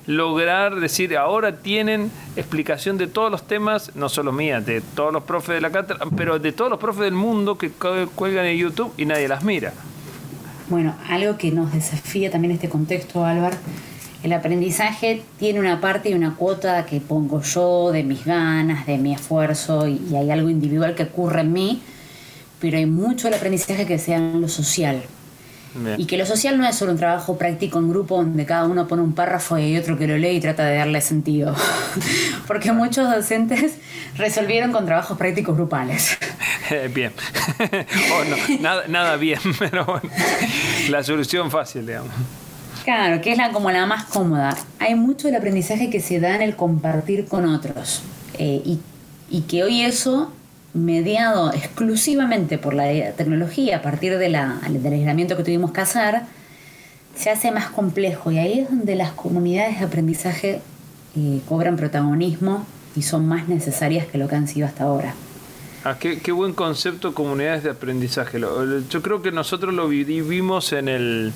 lograr 0.07 0.77
decir, 0.77 1.17
ahora 1.19 1.57
tienen 1.57 2.11
explicación 2.35 2.97
de 2.97 3.09
todos 3.09 3.31
los 3.31 3.47
temas, 3.47 3.95
no 3.95 4.09
solo 4.09 4.33
mía, 4.33 4.61
de 4.63 4.81
todos 4.81 5.13
los 5.13 5.23
profes 5.25 5.57
de 5.57 5.61
la 5.61 5.71
cátedra, 5.71 6.07
pero 6.17 6.39
de 6.39 6.53
todos 6.53 6.71
los 6.71 6.81
profes 6.81 7.03
del 7.03 7.15
mundo 7.15 7.59
que 7.59 7.71
cu- 7.71 8.09
cuelgan 8.15 8.47
en 8.47 8.57
YouTube 8.57 8.93
y 8.97 9.05
nadie 9.05 9.29
las 9.29 9.45
mira. 9.45 9.75
Bueno, 10.71 10.95
algo 11.09 11.37
que 11.37 11.51
nos 11.51 11.73
desafía 11.73 12.31
también 12.31 12.53
este 12.53 12.69
contexto, 12.71 13.25
Álvaro, 13.25 13.57
el 14.23 14.33
aprendizaje 14.33 15.23
tiene 15.39 15.61
una 15.61 15.81
parte 15.81 16.11
y 16.11 16.15
una 16.15 16.35
cuota 16.35 16.85
que 16.87 17.01
pongo 17.01 17.43
yo, 17.43 17.93
de 17.93 18.03
mis 18.03 18.25
ganas, 18.25 18.87
de 18.87 18.99
mi 18.99 19.15
esfuerzo, 19.15 19.87
y, 19.87 20.01
y 20.11 20.17
hay 20.17 20.31
algo 20.31 20.49
individual 20.49 20.95
que 20.95 21.05
ocurre 21.05 21.43
en 21.43 21.53
mí, 21.53 21.83
pero 22.61 22.79
hay 22.79 22.87
mucho 22.87 23.29
del 23.29 23.35
aprendizaje 23.35 23.87
que 23.87 23.99
sea 23.99 24.17
en 24.17 24.41
lo 24.41 24.49
social. 24.49 25.03
Y 25.97 26.07
que 26.07 26.17
lo 26.17 26.27
social 26.27 26.59
no 26.59 26.67
es 26.67 26.77
solo 26.77 26.93
un 26.93 26.99
trabajo 26.99 27.37
práctico 27.37 27.79
en 27.79 27.91
grupo 27.91 28.17
donde 28.17 28.47
cada 28.47 28.67
uno 28.67 28.89
pone 28.89 29.03
un 29.03 29.13
párrafo 29.13 29.59
y 29.59 29.65
hay 29.65 29.77
otro 29.77 29.99
que 29.99 30.07
lo 30.07 30.17
lee 30.17 30.31
y 30.31 30.41
trata 30.41 30.65
de 30.65 30.77
darle 30.77 31.01
sentido. 31.01 31.55
Porque 32.47 32.73
muchos 32.73 33.09
docentes 33.09 33.75
resolvieron 34.17 34.73
con 34.73 34.87
trabajos 34.87 35.17
prácticos 35.19 35.57
grupales. 35.57 36.19
bien. 36.95 37.13
no, 37.61 38.61
nada, 38.61 38.89
nada 38.89 39.17
bien, 39.17 39.41
pero 39.59 39.85
bueno, 39.85 40.11
la 40.89 41.03
solución 41.03 41.51
fácil, 41.51 41.87
digamos. 41.87 42.13
Claro, 42.85 43.21
que 43.21 43.33
es 43.33 43.39
la, 43.39 43.51
como 43.53 43.71
la 43.71 43.87
más 43.87 44.05
cómoda. 44.05 44.57
Hay 44.79 44.95
mucho 44.95 45.29
del 45.29 45.37
aprendizaje 45.37 45.91
que 45.91 46.01
se 46.01 46.21
da 46.21 46.35
en 46.35 46.43
el 46.43 46.57
compartir 46.57 47.27
con 47.27 47.47
otros. 47.47 48.03
Eh, 48.39 48.63
y, 49.31 49.41
que 49.43 49.63
hoy 49.63 49.83
eso 49.83 50.33
mediado 50.75 51.53
exclusivamente 51.53 52.57
por 52.57 52.75
la 52.75 53.13
tecnología 53.13 53.79
a 53.79 53.83
partir 53.83 54.17
de 54.19 54.29
la, 54.29 54.61
del 54.69 54.93
aislamiento 54.93 55.37
que 55.37 55.43
tuvimos 55.43 55.73
que 55.73 55.81
hacer, 55.81 56.23
se 57.17 57.31
hace 57.31 57.51
más 57.51 57.69
complejo 57.71 58.31
y 58.31 58.39
ahí 58.39 58.61
es 58.61 58.71
donde 58.71 58.95
las 58.95 59.13
comunidades 59.13 59.81
de 59.81 59.87
aprendizaje 59.87 60.61
eh, 61.17 61.41
cobran 61.49 61.77
protagonismo 61.77 62.65
y 62.95 63.03
son 63.03 63.27
más 63.27 63.49
necesarias 63.49 64.07
que 64.07 64.19
lo 64.19 64.29
que 64.29 64.37
han 64.37 64.49
sido 64.49 64.67
hasta 64.67 64.85
ahora. 64.85 65.15
Ah, 65.85 65.97
qué, 65.99 66.19
qué, 66.19 66.33
buen 66.33 66.53
concepto 66.53 67.15
comunidades 67.15 67.65
de 67.65 67.71
aprendizaje. 67.71 68.41
Yo 68.41 69.03
creo 69.03 69.23
que 69.23 69.33
nosotros 69.33 69.75
lo 69.75 69.89
vivimos 69.89 70.73
en 70.73 70.89
el, 70.89 71.33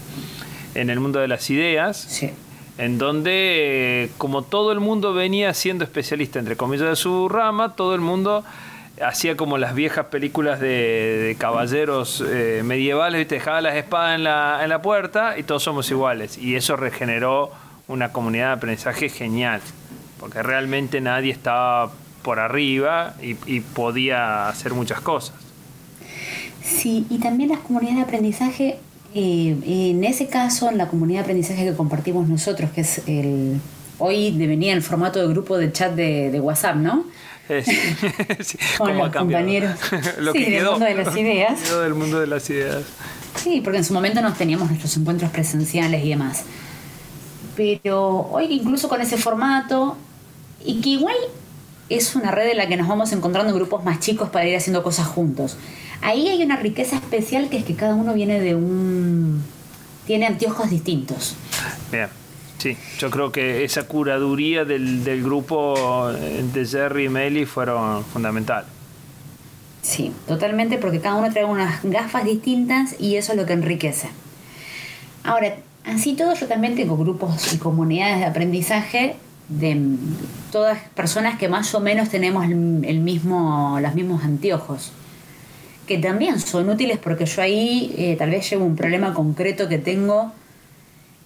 en 0.75 0.91
el 0.91 1.01
mundo 1.01 1.21
de 1.21 1.29
las 1.29 1.51
ideas. 1.51 1.97
Sí 1.97 2.31
en 2.79 2.97
donde 2.97 4.11
como 4.17 4.43
todo 4.43 4.73
el 4.73 4.81
mundo 4.81 5.13
venía 5.13 5.53
siendo 5.53 5.85
especialista 5.85 6.39
entre 6.39 6.57
comillas 6.57 6.89
de 6.89 6.97
su 6.97 7.29
rama, 7.29 7.77
todo 7.77 7.95
el 7.95 8.01
mundo 8.01 8.45
hacía 9.01 9.37
como 9.37 9.59
las 9.59 9.75
viejas 9.75 10.07
películas 10.07 10.61
de, 10.61 11.37
caballeros 11.39 12.23
eh, 12.27 12.63
medievales, 12.65 13.19
¿viste? 13.19 13.37
dejaba 13.37 13.61
las 13.61 13.77
espadas 13.77 14.17
en 14.17 14.25
la, 14.25 14.61
en 14.63 14.69
la 14.69 14.83
puerta 14.83 15.39
y 15.39 15.43
todos 15.43 15.63
somos 15.63 15.91
iguales. 15.91 16.39
Y 16.39 16.57
eso 16.57 16.77
regeneró 16.77 17.51
una 17.89 18.13
comunidad 18.13 18.49
de 18.49 18.53
aprendizaje 18.53 19.09
genial, 19.09 19.61
porque 20.19 20.43
realmente 20.43 21.01
nadie 21.01 21.33
estaba 21.33 21.91
por 22.23 22.39
arriba 22.39 23.15
y, 23.21 23.61
podía 23.61 24.49
hacer 24.49 24.75
muchas 24.75 25.01
cosas. 25.01 25.35
Sí, 26.63 27.07
y 27.11 27.19
también 27.19 27.49
las 27.51 27.59
comunidades 27.59 27.97
de 27.97 28.03
aprendizaje, 28.03 28.79
eh, 29.15 29.91
en 29.91 30.05
ese 30.05 30.29
caso, 30.29 30.71
en 30.71 30.79
la 30.79 30.89
comunidad 30.89 31.21
de 31.21 31.23
aprendizaje 31.25 31.65
que 31.65 31.75
compartimos 31.75 32.29
nosotros, 32.29 32.71
que 32.71 32.83
es 32.83 33.03
el... 33.07 33.61
Hoy 33.99 34.33
venía 34.33 34.73
el 34.73 34.83
formato 34.83 35.21
de 35.21 35.29
grupo 35.29 35.57
de 35.59 35.71
chat 35.71 35.95
de, 35.95 36.31
de 36.31 36.41
WhatsApp, 36.41 36.77
¿no? 36.77 37.05
Con 38.79 38.97
los 38.97 39.13
compañeros. 39.13 39.79
Lo 40.19 40.33
sí, 40.33 40.45
del 40.45 40.65
mundo 40.65 40.85
de 40.85 40.95
las 40.95 41.17
ideas. 41.17 41.71
del 41.71 41.95
mundo 41.95 42.21
de 42.21 42.27
las 42.27 42.51
ideas. 42.51 42.83
Sí, 43.37 43.61
porque 43.63 43.79
en 43.79 43.85
su 43.85 43.93
momento 43.93 44.21
nos 44.21 44.37
teníamos 44.37 44.69
nuestros 44.69 44.97
encuentros 44.97 45.31
presenciales 45.31 46.05
y 46.05 46.11
demás. 46.11 46.45
Pero 47.57 48.29
hoy 48.31 48.47
incluso 48.51 48.89
con 48.89 49.01
ese 49.01 49.17
formato, 49.17 49.97
y 50.65 50.81
que 50.81 50.91
igual 50.91 51.17
es 51.89 52.15
una 52.15 52.31
red 52.31 52.49
en 52.51 52.57
la 52.57 52.69
que 52.69 52.77
nos 52.77 52.89
vamos 52.89 53.13
encontrando 53.13 53.53
grupos 53.55 53.85
más 53.85 54.01
chicos 54.01 54.31
para 54.31 54.47
ir 54.47 54.57
haciendo 54.57 54.83
cosas 54.83 55.07
juntos. 55.07 55.57
Ahí 56.03 56.29
hay 56.29 56.43
una 56.43 56.57
riqueza 56.57 56.97
especial 56.97 57.49
que 57.49 57.59
es 57.59 57.65
que 57.65 57.75
cada 57.75 57.95
uno 57.95 58.13
viene 58.15 58.41
de 58.41 58.55
un... 58.55 59.43
tiene 60.07 60.27
anteojos 60.27 60.71
distintos. 60.71 61.37
Bien. 61.91 62.09
Sí, 62.59 62.77
yo 62.99 63.11
creo 63.11 63.33
que 63.33 63.65
esa 63.65 63.89
curaduría 63.89 64.65
del, 64.65 65.03
del 65.03 65.23
grupo 65.23 66.11
eh, 66.11 66.45
de 66.53 66.65
Jerry 66.65 67.07
y 67.07 67.09
Meli 67.09 67.45
fueron 67.45 68.05
fundamental. 68.05 68.67
Sí, 69.83 70.13
totalmente, 70.29 70.79
porque 70.79 71.01
cada 71.01 71.17
uno 71.17 71.33
trae 71.33 71.45
unas 71.45 71.83
gafas 71.83 72.25
distintas 72.25 72.95
y 73.01 73.17
eso 73.17 73.33
es 73.33 73.39
lo 73.39 73.47
que 73.47 73.53
enriquece. 73.53 74.09
Ahora, 75.25 75.57
así 75.85 76.15
todo, 76.15 76.35
yo 76.35 76.47
también 76.47 76.77
tengo 76.77 76.97
grupos 76.97 77.53
y 77.53 77.59
comunidades 77.59 78.21
de 78.21 78.25
aprendizaje 78.27 79.17
de 79.49 79.81
todas 80.53 80.79
personas 80.95 81.39
que 81.39 81.49
más 81.49 81.75
o 81.75 81.81
menos 81.81 82.09
tenemos 82.09 82.45
el, 82.45 83.01
mismo, 83.01 83.79
los 83.81 83.95
mismos 83.95 84.25
anteojos, 84.25 84.93
que 85.93 85.99
también 85.99 86.41
son 86.41 86.71
útiles 86.71 86.97
porque 86.97 87.27
yo 87.27 87.43
ahí 87.43 87.95
eh, 87.99 88.17
tal 88.19 88.31
vez 88.31 88.49
llevo 88.49 88.65
un 88.65 88.77
problema 88.77 89.13
concreto 89.13 89.69
que 89.69 89.77
tengo 89.77 90.33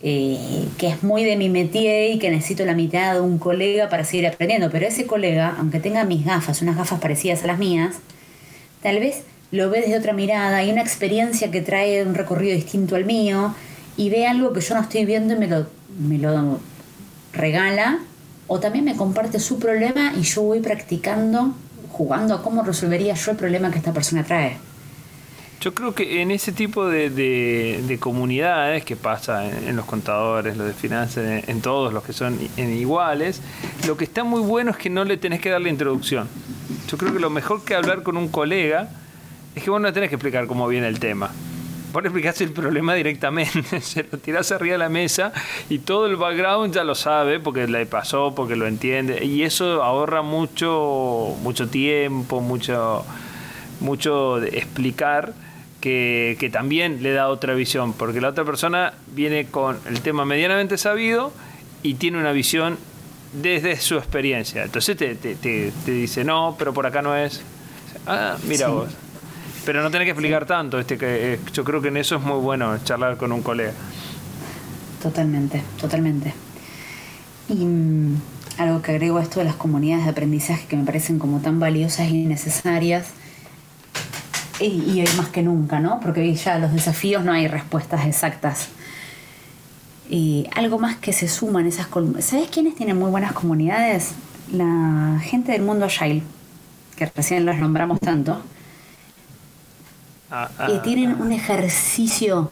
eh, 0.02 0.66
que 0.76 0.88
es 0.88 1.04
muy 1.04 1.22
de 1.22 1.36
mi 1.36 1.48
métier 1.48 2.10
y 2.10 2.18
que 2.18 2.30
necesito 2.30 2.64
la 2.64 2.74
mitad 2.74 3.14
de 3.14 3.20
un 3.20 3.38
colega 3.38 3.88
para 3.88 4.02
seguir 4.02 4.26
aprendiendo. 4.26 4.68
Pero 4.72 4.86
ese 4.86 5.06
colega, 5.06 5.54
aunque 5.56 5.78
tenga 5.78 6.04
mis 6.04 6.24
gafas, 6.24 6.62
unas 6.62 6.76
gafas 6.76 6.98
parecidas 6.98 7.44
a 7.44 7.46
las 7.46 7.58
mías, 7.60 7.96
tal 8.82 8.98
vez 8.98 9.22
lo 9.52 9.70
ve 9.70 9.82
desde 9.82 9.96
otra 9.96 10.12
mirada, 10.12 10.56
hay 10.56 10.72
una 10.72 10.82
experiencia 10.82 11.52
que 11.52 11.60
trae 11.60 12.02
un 12.02 12.16
recorrido 12.16 12.56
distinto 12.56 12.96
al 12.96 13.04
mío 13.04 13.54
y 13.96 14.10
ve 14.10 14.26
algo 14.26 14.52
que 14.52 14.60
yo 14.60 14.74
no 14.74 14.80
estoy 14.80 15.04
viendo 15.04 15.34
y 15.34 15.38
me 15.38 15.46
lo, 15.46 15.66
me 16.00 16.18
lo 16.18 16.58
regala 17.32 18.00
o 18.48 18.58
también 18.58 18.84
me 18.84 18.96
comparte 18.96 19.38
su 19.38 19.60
problema 19.60 20.12
y 20.18 20.22
yo 20.22 20.42
voy 20.42 20.58
practicando, 20.58 21.54
jugando 21.96 22.34
a 22.34 22.42
cómo 22.42 22.62
resolvería 22.62 23.14
yo 23.14 23.30
el 23.30 23.38
problema 23.38 23.70
que 23.70 23.78
esta 23.78 23.92
persona 23.92 24.22
trae. 24.22 24.58
Yo 25.62 25.74
creo 25.74 25.94
que 25.94 26.20
en 26.20 26.30
ese 26.30 26.52
tipo 26.52 26.86
de, 26.86 27.08
de, 27.08 27.98
comunidades 27.98 28.84
que 28.84 28.94
pasa 28.94 29.46
en, 29.46 29.74
los 29.74 29.86
contadores, 29.86 30.58
los 30.58 30.66
de 30.66 30.74
finanzas, 30.74 31.48
en, 31.48 31.60
todos 31.62 31.94
los 31.94 32.04
que 32.04 32.12
son 32.12 32.38
en 32.58 32.76
iguales, 32.76 33.40
lo 33.86 33.96
que 33.96 34.04
está 34.04 34.22
muy 34.22 34.42
bueno 34.42 34.72
es 34.72 34.76
que 34.76 34.90
no 34.90 35.04
le 35.04 35.16
tenés 35.16 35.40
que 35.40 35.48
dar 35.48 35.62
la 35.62 35.70
introducción. 35.70 36.28
Yo 36.88 36.98
creo 36.98 37.14
que 37.14 37.20
lo 37.20 37.30
mejor 37.30 37.64
que 37.64 37.74
hablar 37.74 38.02
con 38.02 38.18
un 38.18 38.28
colega 38.28 38.90
es 39.54 39.62
que 39.62 39.70
vos 39.70 39.80
no 39.80 39.90
tenés 39.94 40.10
que 40.10 40.16
explicar 40.16 40.46
cómo 40.46 40.68
viene 40.68 40.88
el 40.88 41.00
tema. 41.00 41.30
Vos 41.92 42.04
explicás 42.04 42.40
el 42.40 42.50
problema 42.50 42.94
directamente, 42.94 43.80
se 43.80 44.02
lo 44.02 44.18
tirás 44.18 44.52
arriba 44.52 44.72
de 44.72 44.78
la 44.78 44.88
mesa 44.88 45.32
y 45.68 45.78
todo 45.78 46.06
el 46.06 46.16
background 46.16 46.74
ya 46.74 46.84
lo 46.84 46.94
sabe 46.94 47.40
porque 47.40 47.66
le 47.66 47.86
pasó, 47.86 48.34
porque 48.34 48.56
lo 48.56 48.66
entiende. 48.66 49.24
Y 49.24 49.42
eso 49.42 49.82
ahorra 49.82 50.22
mucho, 50.22 51.36
mucho 51.42 51.68
tiempo, 51.68 52.40
mucho, 52.40 53.04
mucho 53.80 54.40
de 54.40 54.58
explicar 54.58 55.34
que, 55.80 56.50
también 56.52 57.02
le 57.02 57.12
da 57.12 57.28
otra 57.28 57.54
visión, 57.54 57.92
porque 57.92 58.20
la 58.20 58.30
otra 58.30 58.44
persona 58.44 58.94
viene 59.14 59.46
con 59.46 59.78
el 59.86 60.00
tema 60.00 60.24
medianamente 60.24 60.78
sabido 60.78 61.32
y 61.82 61.94
tiene 61.94 62.18
una 62.18 62.32
visión 62.32 62.78
desde 63.32 63.76
su 63.76 63.96
experiencia. 63.96 64.64
Entonces 64.64 64.96
te, 64.96 65.14
te, 65.14 65.72
dice, 65.86 66.24
no, 66.24 66.56
pero 66.58 66.74
por 66.74 66.86
acá 66.86 67.02
no 67.02 67.16
es. 67.16 67.40
Ah, 68.06 68.36
mira 68.48 68.68
vos. 68.68 68.88
Pero 69.66 69.82
no 69.82 69.90
tenés 69.90 70.06
que 70.06 70.12
explicar 70.12 70.46
tanto. 70.46 70.78
Este, 70.78 70.96
que, 70.96 71.34
eh, 71.34 71.40
yo 71.52 71.64
creo 71.64 71.82
que 71.82 71.88
en 71.88 71.96
eso 71.96 72.16
es 72.16 72.22
muy 72.22 72.38
bueno 72.38 72.78
charlar 72.84 73.16
con 73.16 73.32
un 73.32 73.42
colega. 73.42 73.72
Totalmente, 75.02 75.60
totalmente. 75.80 76.32
Y 77.48 77.64
mm, 77.64 78.20
algo 78.58 78.80
que 78.80 78.92
agrego 78.92 79.18
a 79.18 79.22
esto 79.22 79.40
de 79.40 79.44
las 79.44 79.56
comunidades 79.56 80.04
de 80.04 80.10
aprendizaje 80.12 80.66
que 80.68 80.76
me 80.76 80.84
parecen 80.84 81.18
como 81.18 81.40
tan 81.40 81.58
valiosas 81.58 82.08
y 82.08 82.24
necesarias 82.24 83.08
y, 84.60 85.00
hoy 85.00 85.08
más 85.16 85.28
que 85.28 85.42
nunca, 85.42 85.80
¿no? 85.80 86.00
Porque 86.00 86.20
hoy 86.20 86.34
ya 86.34 86.58
los 86.58 86.72
desafíos 86.72 87.24
no 87.24 87.32
hay 87.32 87.48
respuestas 87.48 88.06
exactas. 88.06 88.68
Y 90.08 90.46
algo 90.54 90.78
más 90.78 90.96
que 90.96 91.12
se 91.12 91.28
suma 91.28 91.60
en 91.60 91.66
esas 91.66 91.88
¿Sabes 92.20 92.48
quiénes 92.50 92.76
tienen 92.76 92.96
muy 92.96 93.10
buenas 93.10 93.32
comunidades? 93.32 94.12
La 94.52 95.20
gente 95.22 95.52
del 95.52 95.62
mundo 95.62 95.86
Agile, 95.86 96.22
que 96.96 97.06
recién 97.06 97.44
los 97.44 97.58
nombramos 97.58 97.98
tanto. 98.00 98.40
Ah, 100.30 100.50
ah, 100.58 100.70
y 100.70 100.78
tienen 100.80 101.12
ah. 101.12 101.22
un 101.22 101.32
ejercicio 101.32 102.50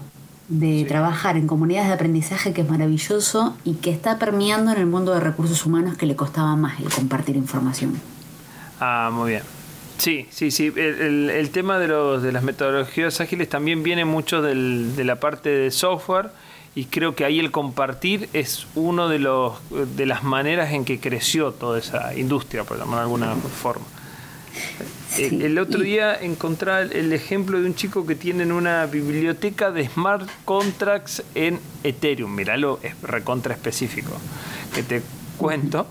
de 0.49 0.85
trabajar 0.87 1.37
en 1.37 1.47
comunidades 1.47 1.89
de 1.89 1.95
aprendizaje 1.95 2.53
que 2.53 2.61
es 2.61 2.69
maravilloso 2.69 3.57
y 3.65 3.75
que 3.75 3.91
está 3.91 4.19
permeando 4.19 4.73
en 4.73 4.79
el 4.79 4.87
mundo 4.87 5.15
de 5.15 5.21
recursos 5.21 5.65
humanos 5.65 5.97
que 5.97 6.07
le 6.07 6.17
costaba 6.17 6.55
más 6.57 6.79
el 6.81 6.91
compartir 6.91 7.37
información. 7.37 8.01
Ah, 8.81 9.11
muy 9.13 9.33
bien. 9.33 9.43
Sí, 9.99 10.27
sí, 10.31 10.51
sí. 10.51 10.73
El, 10.77 11.31
el, 11.31 11.51
tema 11.51 11.79
de, 11.79 11.89
los, 11.89 12.23
de 12.23 12.33
las 12.33 12.43
metodologías 12.43 13.21
ágiles 13.21 13.49
también 13.49 13.83
viene 13.83 14.05
mucho 14.05 14.43
del, 14.43 14.97
de 14.97 15.05
la 15.05 15.17
parte 15.17 15.49
de 15.49 15.71
software 15.71 16.31
y 16.75 16.87
creo 16.87 17.15
que 17.15 17.25
ahí 17.25 17.39
el 17.39 17.53
compartir 17.53 18.29
es 18.33 18.67
uno 18.75 19.09
de 19.09 19.21
los 19.21 19.55
de 19.97 20.07
las 20.07 20.25
maneras 20.25 20.73
en 20.73 20.85
que 20.85 20.99
creció 20.99 21.53
toda 21.53 21.79
esa 21.79 22.15
industria, 22.17 22.65
por 22.65 22.79
llamarlo 22.79 23.19
de 23.19 23.25
alguna 23.25 23.37
forma. 23.37 23.87
El, 25.19 25.59
otro 25.59 25.81
día 25.81 26.15
encontré 26.21 26.83
el 26.83 27.13
ejemplo 27.13 27.61
de 27.61 27.67
un 27.67 27.75
chico 27.75 28.07
que 28.07 28.15
tiene 28.15 28.51
una 28.53 28.87
biblioteca 28.87 29.71
de 29.71 29.89
smart 29.89 30.29
contracts 30.45 31.23
en 31.35 31.61
Ethereum. 31.83 32.35
Míralo, 32.35 32.81
es 32.83 33.01
recontra 33.03 33.55
específico 33.55 34.13
que 34.75 34.83
te 34.83 35.03
cuento. 35.37 35.87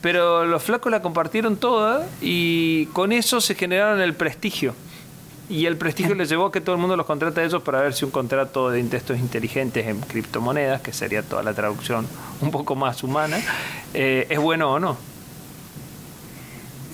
Pero 0.00 0.46
los 0.46 0.62
flacos 0.62 0.90
la 0.90 1.02
compartieron 1.02 1.56
toda 1.56 2.06
y 2.20 2.86
con 2.86 3.12
eso 3.12 3.40
se 3.40 3.54
generaron 3.54 4.00
el 4.00 4.14
prestigio. 4.14 4.74
Y 5.50 5.66
el 5.66 5.76
prestigio 5.76 6.14
les 6.14 6.28
llevó 6.28 6.46
a 6.46 6.52
que 6.52 6.60
todo 6.60 6.76
el 6.76 6.80
mundo 6.80 6.96
los 6.96 7.06
contrata 7.06 7.40
a 7.40 7.44
ellos 7.44 7.62
para 7.62 7.80
ver 7.80 7.92
si 7.92 8.04
un 8.04 8.12
contrato 8.12 8.70
de 8.70 8.82
textos 8.84 9.18
inteligentes 9.18 9.86
en 9.86 10.00
criptomonedas, 10.00 10.80
que 10.80 10.92
sería 10.92 11.22
toda 11.22 11.42
la 11.42 11.52
traducción 11.54 12.06
un 12.40 12.52
poco 12.52 12.76
más 12.76 13.02
humana, 13.02 13.38
eh, 13.92 14.26
es 14.30 14.38
bueno 14.38 14.70
o 14.70 14.78
no. 14.78 14.96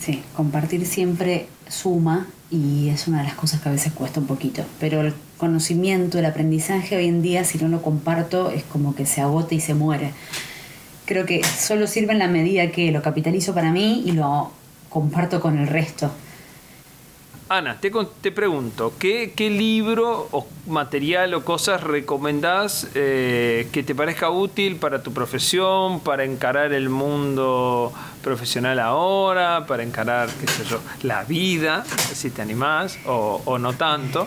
Sí, 0.00 0.22
compartir 0.34 0.86
siempre 0.86 1.48
suma 1.68 2.26
y 2.50 2.88
es 2.88 3.08
una 3.08 3.18
de 3.18 3.24
las 3.24 3.34
cosas 3.34 3.60
que 3.60 3.68
a 3.68 3.72
veces 3.72 3.92
cuesta 3.92 4.20
un 4.20 4.26
poquito. 4.26 4.64
Pero 4.80 5.12
conocimiento, 5.36 6.18
el 6.18 6.24
aprendizaje 6.24 6.96
hoy 6.96 7.06
en 7.06 7.22
día, 7.22 7.44
si 7.44 7.58
no 7.58 7.68
lo 7.68 7.82
comparto, 7.82 8.50
es 8.50 8.64
como 8.64 8.94
que 8.94 9.06
se 9.06 9.20
agota 9.20 9.54
y 9.54 9.60
se 9.60 9.74
muere. 9.74 10.12
Creo 11.04 11.26
que 11.26 11.42
solo 11.44 11.86
sirve 11.86 12.12
en 12.12 12.18
la 12.18 12.28
medida 12.28 12.70
que 12.70 12.90
lo 12.90 13.02
capitalizo 13.02 13.54
para 13.54 13.72
mí 13.72 14.02
y 14.06 14.12
lo 14.12 14.50
comparto 14.88 15.40
con 15.40 15.58
el 15.58 15.68
resto. 15.68 16.10
Ana, 17.48 17.78
te, 17.80 17.92
te 18.20 18.32
pregunto, 18.32 18.92
¿qué, 18.98 19.32
¿qué, 19.36 19.50
libro 19.50 20.26
o 20.32 20.48
material 20.66 21.32
o 21.34 21.44
cosas 21.44 21.80
recomendás 21.80 22.88
eh, 22.96 23.68
que 23.70 23.84
te 23.84 23.94
parezca 23.94 24.30
útil 24.30 24.76
para 24.76 25.00
tu 25.04 25.12
profesión, 25.12 26.00
para 26.00 26.24
encarar 26.24 26.72
el 26.72 26.88
mundo 26.88 27.92
profesional 28.26 28.80
ahora, 28.80 29.66
para 29.66 29.84
encarar, 29.84 30.28
qué 30.28 30.48
sé 30.48 30.64
yo, 30.68 30.80
la 31.04 31.22
vida, 31.22 31.84
si 32.12 32.30
te 32.30 32.42
animás, 32.42 32.98
o, 33.06 33.40
o 33.44 33.56
no 33.56 33.74
tanto? 33.74 34.26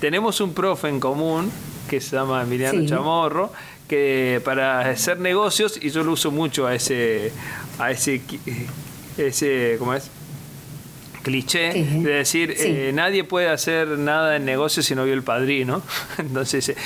tenemos 0.00 0.40
un 0.42 0.52
profe 0.52 0.88
en 0.88 1.00
común 1.00 1.50
que 1.88 1.98
se 2.00 2.14
llama 2.16 2.42
Emiliano 2.42 2.86
Chamorro, 2.86 3.54
que 3.88 4.42
para 4.44 4.80
hacer 4.80 5.18
negocios, 5.18 5.78
y 5.80 5.88
yo 5.88 6.04
lo 6.04 6.12
uso 6.12 6.30
mucho 6.30 6.66
a 6.66 6.74
ese, 6.74 7.32
a 7.78 7.90
ese, 7.90 8.20
ese 9.16 9.76
¿cómo 9.78 9.94
es? 9.94 10.10
cliché 11.22 11.72
de 11.72 12.10
decir 12.10 12.54
eh, 12.58 12.90
nadie 12.92 13.22
puede 13.24 13.48
hacer 13.48 13.86
nada 13.86 14.36
en 14.36 14.44
negocio 14.44 14.82
si 14.82 14.94
no 14.94 15.04
vio 15.04 15.14
el 15.14 15.22
padrino. 15.22 15.82
Entonces, 16.18 16.68
eh, 16.68 16.76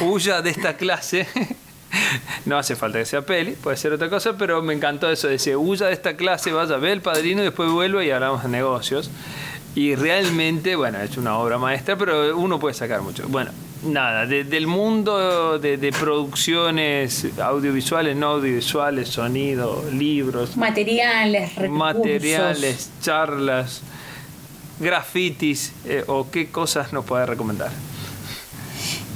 huya 0.00 0.40
de 0.40 0.48
esta 0.48 0.78
clase. 0.78 1.26
no 2.44 2.58
hace 2.58 2.76
falta 2.76 2.98
que 2.98 3.04
sea 3.04 3.22
peli, 3.22 3.52
puede 3.52 3.76
ser 3.76 3.92
otra 3.92 4.08
cosa, 4.08 4.36
pero 4.36 4.62
me 4.62 4.74
encantó 4.74 5.10
eso. 5.10 5.28
Decir, 5.28 5.56
huya 5.56 5.86
de 5.86 5.92
esta 5.92 6.16
clase, 6.16 6.52
vaya, 6.52 6.76
ve 6.76 6.92
el 6.92 7.00
padrino 7.00 7.42
y 7.42 7.44
después 7.44 7.70
vuelve 7.70 8.06
y 8.06 8.10
hablamos 8.10 8.42
de 8.42 8.48
negocios. 8.48 9.10
Y 9.74 9.96
realmente, 9.96 10.76
bueno, 10.76 11.00
es 11.00 11.16
una 11.16 11.36
obra 11.38 11.58
maestra, 11.58 11.96
pero 11.96 12.36
uno 12.36 12.60
puede 12.60 12.74
sacar 12.74 13.02
mucho. 13.02 13.26
Bueno, 13.28 13.50
nada, 13.84 14.26
del 14.26 14.66
mundo 14.66 15.58
de, 15.58 15.92
producciones 15.98 17.26
audiovisuales, 17.38 18.16
no 18.16 18.28
audiovisuales, 18.28 19.08
sonido, 19.08 19.84
libros, 19.92 20.56
materiales, 20.56 21.56
recursos. 21.56 21.76
materiales, 21.76 22.90
charlas, 23.02 23.82
grafitis, 24.78 25.72
eh, 25.86 26.04
o 26.06 26.30
qué 26.30 26.50
cosas 26.50 26.92
nos 26.92 27.04
puede 27.04 27.26
recomendar. 27.26 27.70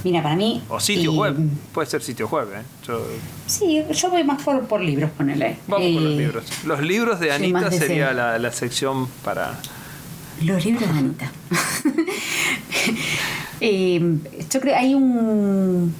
Mira, 0.05 0.23
para 0.23 0.37
mí. 0.37 0.63
O 0.69 0.81
sitio 0.81 1.13
web, 1.13 1.37
puede 1.73 1.89
ser 1.89 2.03
sitio 2.03 2.29
web, 2.29 2.49
¿eh? 2.55 2.63
Sí, 3.47 3.83
yo 3.93 4.11
voy 4.11 4.25
más 4.25 4.43
por, 4.43 4.67
por 4.67 4.81
libros, 4.81 5.11
ponele. 5.11 5.57
Vamos 5.67 5.93
por 5.93 6.03
los 6.03 6.13
eh, 6.13 6.17
libros. 6.17 6.45
Los 6.65 6.81
libros 6.81 7.21
de 7.21 7.33
Anita 7.33 7.71
sería 7.71 8.13
la, 8.13 8.39
la 8.39 8.53
sección 8.53 9.09
para. 9.25 9.59
Los 10.43 10.65
libros 10.65 10.93
de 10.93 10.99
Anita. 10.99 11.33
Eh, 13.61 14.01
yo 14.51 14.61
creo 14.61 14.73
que 14.73 14.75
hay 14.77 14.95
un, 14.95 15.93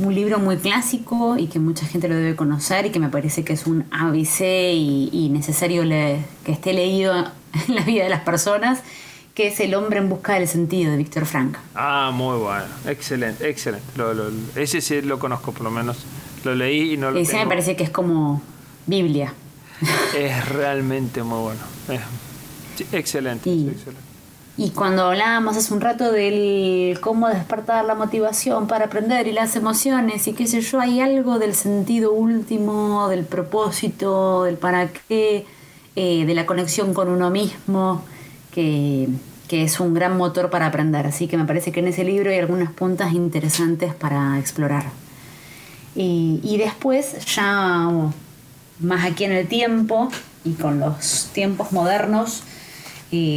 un, 0.00 0.14
libro 0.14 0.40
muy 0.40 0.56
clásico 0.56 1.36
y 1.38 1.46
que 1.46 1.60
mucha 1.60 1.86
gente 1.86 2.08
lo 2.08 2.16
debe 2.16 2.34
conocer 2.34 2.86
y 2.86 2.90
que 2.90 2.98
me 2.98 3.08
parece 3.08 3.44
que 3.44 3.52
es 3.52 3.68
un 3.68 3.84
ABC 3.92 4.72
y, 4.72 5.28
necesario 5.32 5.82
que 5.84 6.52
esté 6.52 6.72
leído 6.72 7.14
en 7.68 7.74
la 7.76 7.82
vida 7.82 8.02
de 8.02 8.10
las 8.10 8.22
personas, 8.22 8.80
que 9.34 9.48
es 9.48 9.58
El 9.60 9.74
hombre 9.74 9.98
en 9.98 10.08
busca 10.08 10.34
del 10.34 10.46
sentido 10.46 10.92
de 10.92 10.96
Víctor 10.96 11.26
Frank. 11.26 11.56
Ah, 11.74 12.10
muy 12.14 12.38
bueno, 12.38 12.66
excelente, 12.86 13.48
excelente. 13.48 13.84
ese 14.54 14.80
sí 14.80 15.02
lo 15.02 15.18
conozco 15.18 15.52
por 15.52 15.62
lo 15.62 15.70
menos. 15.70 15.98
Lo 16.44 16.54
leí 16.54 16.92
y 16.92 16.96
no 16.96 17.10
lo 17.10 17.18
Ese 17.18 17.36
me 17.36 17.46
parece 17.46 17.74
que 17.74 17.84
es 17.84 17.90
como 17.90 18.42
Biblia. 18.86 19.34
Es 20.16 20.48
realmente 20.50 21.22
muy 21.24 21.40
bueno. 21.40 21.60
excelente, 22.92 23.50
excelente. 23.50 24.14
Y 24.56 24.70
cuando 24.70 25.06
hablábamos 25.06 25.56
hace 25.56 25.74
un 25.74 25.80
rato 25.80 26.12
del 26.12 27.00
cómo 27.00 27.28
despertar 27.28 27.84
la 27.84 27.96
motivación 27.96 28.68
para 28.68 28.84
aprender 28.84 29.26
y 29.26 29.32
las 29.32 29.56
emociones 29.56 30.28
y 30.28 30.32
qué 30.32 30.46
sé 30.46 30.60
yo, 30.60 30.80
hay 30.80 31.00
algo 31.00 31.40
del 31.40 31.56
sentido 31.56 32.12
último, 32.12 33.08
del 33.08 33.24
propósito, 33.24 34.44
del 34.44 34.56
para 34.56 34.90
qué, 35.08 35.44
eh, 35.96 36.24
de 36.24 36.34
la 36.34 36.46
conexión 36.46 36.94
con 36.94 37.08
uno 37.08 37.30
mismo, 37.30 38.04
que, 38.54 39.08
es 39.50 39.78
un 39.78 39.94
gran 39.94 40.16
motor 40.16 40.50
para 40.50 40.66
aprender. 40.66 41.06
Así 41.06 41.28
que 41.28 41.36
me 41.36 41.44
parece 41.44 41.70
que 41.70 41.78
en 41.78 41.86
ese 41.86 42.02
libro 42.02 42.30
hay 42.30 42.38
algunas 42.38 42.72
puntas 42.72 43.12
interesantes 43.12 43.94
para 43.94 44.38
explorar. 44.40 44.86
Y, 45.94 46.40
y 46.42 46.56
después, 46.56 47.24
ya 47.26 47.88
más 48.80 49.04
aquí 49.04 49.24
en 49.24 49.32
el 49.32 49.46
tiempo 49.46 50.08
y 50.44 50.54
con 50.54 50.80
los 50.80 51.30
tiempos 51.32 51.70
modernos, 51.70 52.42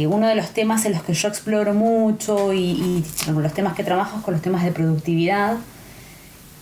uno 0.08 0.26
de 0.26 0.34
los 0.34 0.50
temas 0.50 0.84
en 0.86 0.92
los 0.92 1.02
que 1.02 1.14
yo 1.14 1.28
exploro 1.28 1.74
mucho 1.74 2.52
y, 2.52 3.04
los 3.28 3.54
temas 3.54 3.74
que 3.74 3.84
trabajo 3.84 4.18
es 4.18 4.24
con 4.24 4.34
los 4.34 4.42
temas 4.42 4.64
de 4.64 4.72
productividad. 4.72 5.56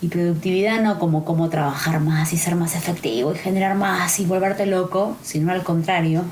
Y 0.02 0.08
productividad 0.08 0.82
no 0.82 0.98
como 0.98 1.24
cómo 1.24 1.48
trabajar 1.48 2.00
más 2.00 2.34
y 2.34 2.36
ser 2.36 2.54
más 2.54 2.76
efectivo 2.76 3.32
y 3.32 3.38
generar 3.38 3.76
más 3.76 4.20
y 4.20 4.26
volverte 4.26 4.66
loco, 4.66 5.16
sino 5.22 5.52
al 5.52 5.62
contrario, 5.62 6.22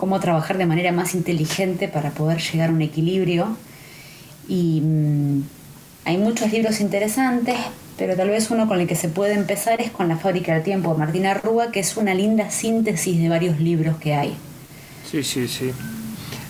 cómo 0.00 0.18
trabajar 0.18 0.56
de 0.56 0.64
manera 0.64 0.92
más 0.92 1.14
inteligente 1.14 1.86
para 1.86 2.10
poder 2.10 2.40
llegar 2.40 2.70
a 2.70 2.72
un 2.72 2.80
equilibrio. 2.80 3.54
Y 4.48 4.80
mm, 4.80 5.42
hay 6.06 6.16
muchos 6.16 6.50
libros 6.50 6.80
interesantes, 6.80 7.56
pero 7.98 8.16
tal 8.16 8.30
vez 8.30 8.50
uno 8.50 8.66
con 8.66 8.80
el 8.80 8.86
que 8.86 8.96
se 8.96 9.10
puede 9.10 9.34
empezar 9.34 9.82
es 9.82 9.90
con 9.90 10.08
La 10.08 10.16
fábrica 10.16 10.54
del 10.54 10.62
tiempo 10.62 10.92
de 10.94 10.98
Martina 10.98 11.34
Rúa, 11.34 11.70
que 11.70 11.80
es 11.80 11.98
una 11.98 12.14
linda 12.14 12.50
síntesis 12.50 13.20
de 13.20 13.28
varios 13.28 13.60
libros 13.60 13.98
que 13.98 14.14
hay. 14.14 14.34
Sí, 15.08 15.22
sí, 15.22 15.46
sí. 15.46 15.70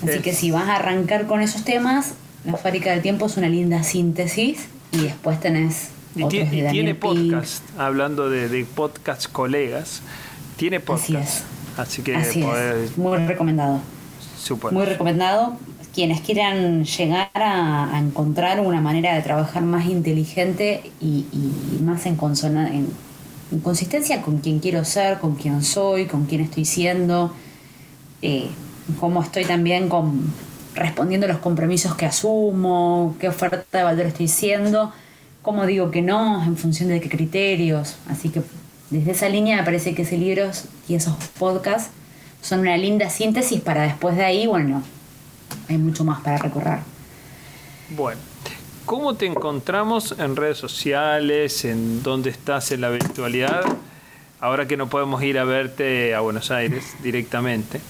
Así 0.06 0.20
que 0.20 0.32
si 0.32 0.52
vas 0.52 0.68
a 0.68 0.76
arrancar 0.76 1.26
con 1.26 1.42
esos 1.42 1.64
temas, 1.64 2.14
La 2.44 2.56
fábrica 2.56 2.92
del 2.92 3.02
tiempo 3.02 3.26
es 3.26 3.36
una 3.36 3.48
linda 3.48 3.82
síntesis 3.82 4.68
y 4.92 4.98
después 4.98 5.40
tenés... 5.40 5.88
Y, 6.14 6.24
tiene 6.26 6.94
podcast, 6.94 7.62
hablando 7.78 8.30
de, 8.30 8.48
de 8.48 8.64
podcast 8.64 9.30
colegas, 9.30 10.02
tiene 10.56 10.80
podcast. 10.80 11.10
Así 11.10 11.16
es. 11.16 11.59
Así 11.76 12.02
que 12.02 12.16
muy 12.96 13.18
recomendado. 13.18 13.80
Muy 14.70 14.84
recomendado. 14.84 15.56
Quienes 15.94 16.20
quieran 16.20 16.84
llegar 16.84 17.30
a, 17.34 17.98
encontrar 17.98 18.60
una 18.60 18.80
manera 18.80 19.14
de 19.14 19.22
trabajar 19.22 19.62
más 19.62 19.86
inteligente 19.86 20.92
y, 21.00 21.26
más 21.82 22.06
en, 22.06 22.16
consona, 22.16 22.72
en, 22.72 22.88
consistencia 23.62 24.22
con 24.22 24.38
quien 24.38 24.60
quiero 24.60 24.84
ser, 24.84 25.18
con 25.18 25.34
quién 25.34 25.62
soy, 25.62 26.06
con 26.06 26.26
quién 26.26 26.42
estoy 26.42 26.64
siendo. 26.64 27.32
Eh, 28.22 28.48
cómo 28.98 29.22
estoy 29.22 29.44
también 29.44 29.88
con, 29.88 30.32
respondiendo 30.74 31.26
a 31.26 31.28
los 31.28 31.38
compromisos 31.38 31.94
que 31.94 32.06
asumo, 32.06 33.16
qué 33.20 33.28
oferta 33.28 33.78
de 33.78 33.84
valor 33.84 34.06
estoy 34.06 34.26
haciendo, 34.26 34.92
cómo 35.42 35.66
digo 35.66 35.90
que 35.90 36.02
no, 36.02 36.42
en 36.44 36.56
función 36.56 36.88
de 36.88 37.00
qué 37.00 37.08
criterios. 37.08 37.96
Así 38.08 38.30
que 38.30 38.42
desde 38.90 39.12
esa 39.12 39.28
línea 39.28 39.56
me 39.56 39.62
parece 39.62 39.94
que 39.94 40.02
ese 40.02 40.18
libro 40.18 40.50
y 40.88 40.94
esos 40.94 41.14
podcasts 41.38 41.90
son 42.42 42.60
una 42.60 42.76
linda 42.76 43.08
síntesis 43.08 43.60
para 43.60 43.82
después 43.82 44.16
de 44.16 44.24
ahí, 44.24 44.46
bueno, 44.46 44.82
hay 45.68 45.78
mucho 45.78 46.04
más 46.04 46.20
para 46.20 46.38
recorrer. 46.38 46.78
Bueno, 47.90 48.20
¿cómo 48.86 49.14
te 49.14 49.26
encontramos 49.26 50.14
en 50.18 50.36
redes 50.36 50.58
sociales? 50.58 51.64
¿En 51.64 52.02
dónde 52.02 52.30
estás 52.30 52.72
en 52.72 52.80
la 52.80 52.90
virtualidad? 52.90 53.64
Ahora 54.40 54.66
que 54.66 54.76
no 54.76 54.88
podemos 54.88 55.22
ir 55.22 55.38
a 55.38 55.44
verte 55.44 56.14
a 56.14 56.20
Buenos 56.20 56.50
Aires 56.50 56.94
directamente. 57.02 57.80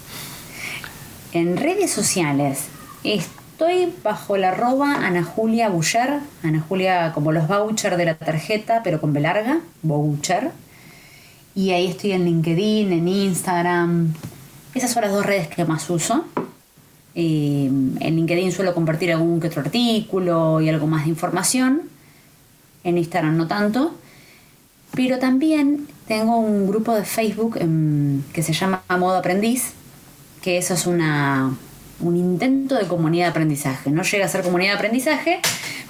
En 1.33 1.57
redes 1.57 1.93
sociales 1.93 2.67
estoy 3.05 3.95
bajo 4.03 4.37
la 4.37 4.49
arroba 4.49 4.95
Ana 5.07 5.23
Julia 5.23 5.69
Boucher, 5.69 6.19
Ana 6.43 6.65
Julia 6.69 7.13
como 7.15 7.31
los 7.31 7.47
vouchers 7.47 7.97
de 7.97 8.05
la 8.05 8.17
tarjeta, 8.17 8.83
pero 8.83 9.01
con 9.01 9.13
B 9.13 9.21
larga, 9.21 9.61
voucher. 9.83 10.51
Y 11.55 11.71
ahí 11.71 11.89
estoy 11.89 12.13
en 12.13 12.25
LinkedIn, 12.25 12.93
en 12.93 13.09
Instagram. 13.09 14.15
Esas 14.75 14.93
son 14.93 15.03
las 15.03 15.13
dos 15.13 15.27
redes 15.27 15.49
que 15.49 15.65
más 15.65 15.89
uso. 15.91 16.25
Eh, 17.15 17.67
en 17.67 18.17
LinkedIn 18.17 18.53
suelo 18.53 18.73
compartir 18.73 19.11
algún 19.13 19.41
que 19.41 19.49
otro 19.49 19.63
artículo 19.63 20.61
y 20.61 20.69
algo 20.69 20.87
más 20.87 21.05
de 21.05 21.11
información. 21.11 21.83
En 22.85 22.99
Instagram 22.99 23.37
no 23.37 23.47
tanto. 23.47 23.95
Pero 24.95 25.19
también 25.19 25.87
tengo 26.07 26.39
un 26.39 26.67
grupo 26.67 26.95
de 26.95 27.05
Facebook 27.05 27.57
em, 27.61 28.23
que 28.33 28.43
se 28.43 28.53
llama 28.53 28.83
Modo 28.89 29.17
Aprendiz, 29.17 29.73
que 30.43 30.59
eso 30.59 30.75
es 30.75 30.87
una, 30.87 31.57
un 32.01 32.17
intento 32.17 32.77
de 32.77 32.87
comunidad 32.87 33.27
de 33.27 33.31
aprendizaje. 33.31 33.91
No 33.91 34.03
llega 34.03 34.27
a 34.27 34.29
ser 34.29 34.43
comunidad 34.43 34.73
de 34.73 34.77
aprendizaje, 34.79 35.41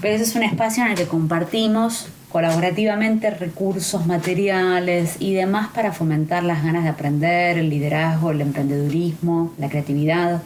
pero 0.01 0.15
ese 0.15 0.25
es 0.25 0.35
un 0.35 0.43
espacio 0.43 0.85
en 0.85 0.91
el 0.91 0.97
que 0.97 1.07
compartimos 1.07 2.09
colaborativamente 2.31 3.31
recursos, 3.31 4.07
materiales 4.07 5.17
y 5.19 5.35
demás 5.35 5.69
para 5.75 5.93
fomentar 5.93 6.45
las 6.45 6.63
ganas 6.63 6.85
de 6.85 6.91
aprender, 6.91 7.59
el 7.59 7.69
liderazgo, 7.69 8.31
el 8.31 8.41
emprendedurismo, 8.41 9.53
la 9.59 9.69
creatividad. 9.69 10.43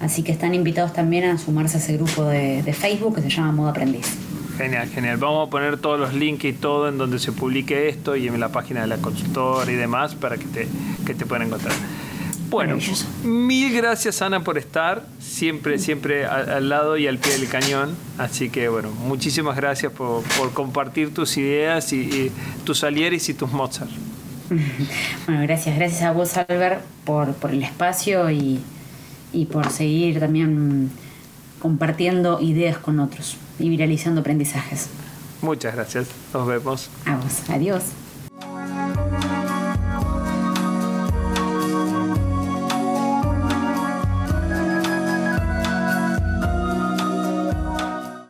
Así 0.00 0.22
que 0.22 0.30
están 0.30 0.54
invitados 0.54 0.92
también 0.92 1.24
a 1.24 1.38
sumarse 1.38 1.78
a 1.78 1.80
ese 1.80 1.96
grupo 1.96 2.24
de, 2.24 2.62
Facebook 2.72 3.16
que 3.16 3.22
se 3.22 3.30
llama 3.30 3.52
Modo 3.52 3.70
Aprendiz. 3.70 4.06
Genial, 4.56 4.88
genial. 4.88 5.16
Vamos 5.16 5.48
a 5.48 5.50
poner 5.50 5.78
todos 5.78 5.98
los 5.98 6.14
links 6.14 6.44
y 6.44 6.52
todo 6.52 6.88
en 6.88 6.98
donde 6.98 7.18
se 7.18 7.32
publique 7.32 7.88
esto 7.88 8.14
y 8.14 8.28
en 8.28 8.38
la 8.38 8.50
página 8.50 8.82
de 8.82 8.88
la 8.88 8.98
consultora 8.98 9.70
y 9.70 9.76
demás 9.76 10.14
para 10.14 10.36
que 10.36 10.44
te, 10.44 10.68
que 11.06 11.14
te 11.14 11.26
puedan 11.26 11.46
encontrar. 11.46 11.74
Bueno, 12.50 12.78
mil 13.24 13.74
gracias 13.74 14.22
Ana 14.22 14.42
por 14.42 14.56
estar 14.56 15.04
siempre, 15.20 15.78
siempre 15.78 16.24
al, 16.24 16.68
lado 16.68 16.96
y 16.96 17.06
al 17.06 17.18
pie 17.18 17.32
del 17.38 17.48
cañón. 17.48 17.94
Así 18.16 18.48
que 18.48 18.68
bueno, 18.68 18.90
muchísimas 18.90 19.56
gracias 19.56 19.92
por, 19.92 20.22
compartir 20.54 21.12
tus 21.12 21.36
ideas 21.36 21.92
y, 21.92 22.32
tus 22.64 22.78
Salieris 22.78 23.28
y 23.28 23.34
tus 23.34 23.52
Mozart. 23.52 23.90
Bueno, 25.26 25.42
gracias, 25.42 25.76
gracias 25.76 26.02
a 26.02 26.12
vos 26.12 26.38
Albert 26.38 26.82
por, 27.04 27.34
por 27.34 27.50
el 27.50 27.62
espacio 27.62 28.30
y, 28.30 28.60
y 29.32 29.44
por 29.44 29.68
seguir 29.70 30.18
también 30.20 30.90
compartiendo 31.58 32.40
ideas 32.40 32.78
con 32.78 32.98
otros 32.98 33.36
y 33.58 33.68
viralizando 33.68 34.22
aprendizajes. 34.22 34.88
Muchas 35.42 35.74
gracias, 35.74 36.08
nos 36.32 36.46
vemos. 36.46 36.88
A 37.04 37.16
vos, 37.16 37.42
adiós. 37.50 37.82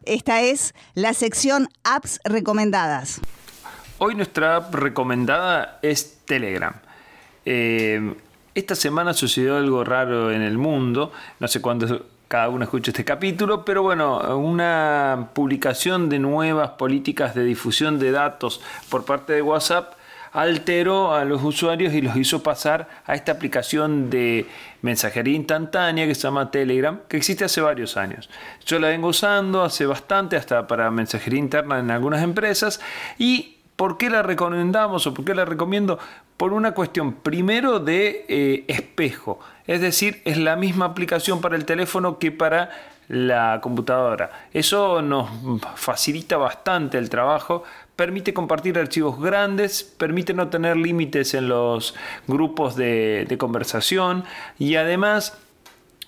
Esta 0.09 0.41
es 0.41 0.75
la 0.95 1.13
sección 1.13 1.69
apps 1.85 2.19
recomendadas. 2.25 3.21
Hoy 3.99 4.15
nuestra 4.15 4.57
app 4.57 4.75
recomendada 4.75 5.79
es 5.83 6.21
Telegram. 6.25 6.73
Eh, 7.45 8.15
esta 8.55 8.75
semana 8.75 9.13
sucedió 9.13 9.59
algo 9.59 9.85
raro 9.85 10.33
en 10.33 10.41
el 10.41 10.57
mundo, 10.57 11.13
no 11.41 11.47
sé 11.47 11.61
cuándo 11.61 12.07
cada 12.27 12.49
uno 12.49 12.65
escucha 12.65 12.91
este 12.91 13.05
capítulo, 13.05 13.67
pero 13.67 13.83
bueno, 13.83 14.39
una 14.39 15.29
publicación 15.35 16.09
de 16.09 16.19
nuevas 16.19 16.71
políticas 16.71 17.35
de 17.35 17.45
difusión 17.45 17.99
de 17.99 18.11
datos 18.11 18.63
por 18.89 19.05
parte 19.05 19.35
de 19.35 19.43
WhatsApp 19.43 19.93
alteró 20.33 21.15
a 21.15 21.25
los 21.25 21.43
usuarios 21.43 21.93
y 21.95 22.01
los 22.01 22.17
hizo 22.17 22.43
pasar 22.43 22.89
a 23.07 23.15
esta 23.15 23.33
aplicación 23.33 24.11
de 24.11 24.47
mensajería 24.83 25.35
instantánea 25.35 26.07
que 26.07 26.15
se 26.15 26.23
llama 26.23 26.51
Telegram, 26.51 27.01
que 27.09 27.17
existe 27.17 27.45
hace 27.45 27.61
varios 27.61 27.97
años. 27.97 28.29
Yo 28.67 28.79
la 28.79 28.89
vengo 28.89 29.09
usando 29.09 29.63
hace 29.63 29.87
bastante, 29.87 30.37
hasta 30.37 30.67
para 30.67 30.91
mensajería 30.91 31.39
interna 31.39 31.79
en 31.79 31.91
algunas 31.91 32.23
empresas, 32.23 32.81
y 33.19 33.55
¿Por 33.79 33.97
qué 33.97 34.11
la 34.11 34.23
recomendamos 34.23 35.07
o 35.07 35.15
por 35.15 35.25
qué 35.25 35.37
la 35.37 35.45
recomiendo? 35.45 36.01
Por 36.37 36.53
una 36.53 36.73
cuestión 36.73 37.13
primero 37.13 37.79
de 37.79 38.27
eh, 38.29 38.65
espejo, 38.67 39.39
es 39.69 39.81
decir, 39.81 40.21
es 40.25 40.37
la 40.37 40.57
misma 40.57 40.87
aplicación 40.87 41.41
para 41.41 41.55
el 41.55 41.65
teléfono 41.65 42.19
que 42.19 42.33
para 42.33 42.71
la 43.07 43.61
computadora. 43.63 44.49
Eso 44.53 45.01
nos 45.01 45.31
facilita 45.77 46.37
bastante 46.37 46.99
el 46.99 47.09
trabajo, 47.09 47.63
permite 47.99 48.33
compartir 48.33 48.79
archivos 48.79 49.21
grandes, 49.21 49.83
permite 49.83 50.33
no 50.33 50.51
tener 50.51 50.77
límites 50.77 51.35
en 51.35 51.49
los 51.49 51.97
grupos 52.29 52.77
de, 52.77 53.27
conversación 53.41 54.23
y 54.57 54.77
además 54.77 55.37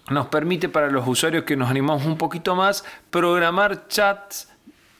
nos 0.08 0.28
permite 0.28 0.68
para 0.68 0.88
los 0.88 1.08
usuarios 1.08 1.42
que 1.42 1.56
nos 1.56 1.68
animamos 1.68 2.06
un 2.06 2.16
poquito 2.16 2.54
más 2.54 2.84
programar 3.10 3.88
chats 3.88 4.48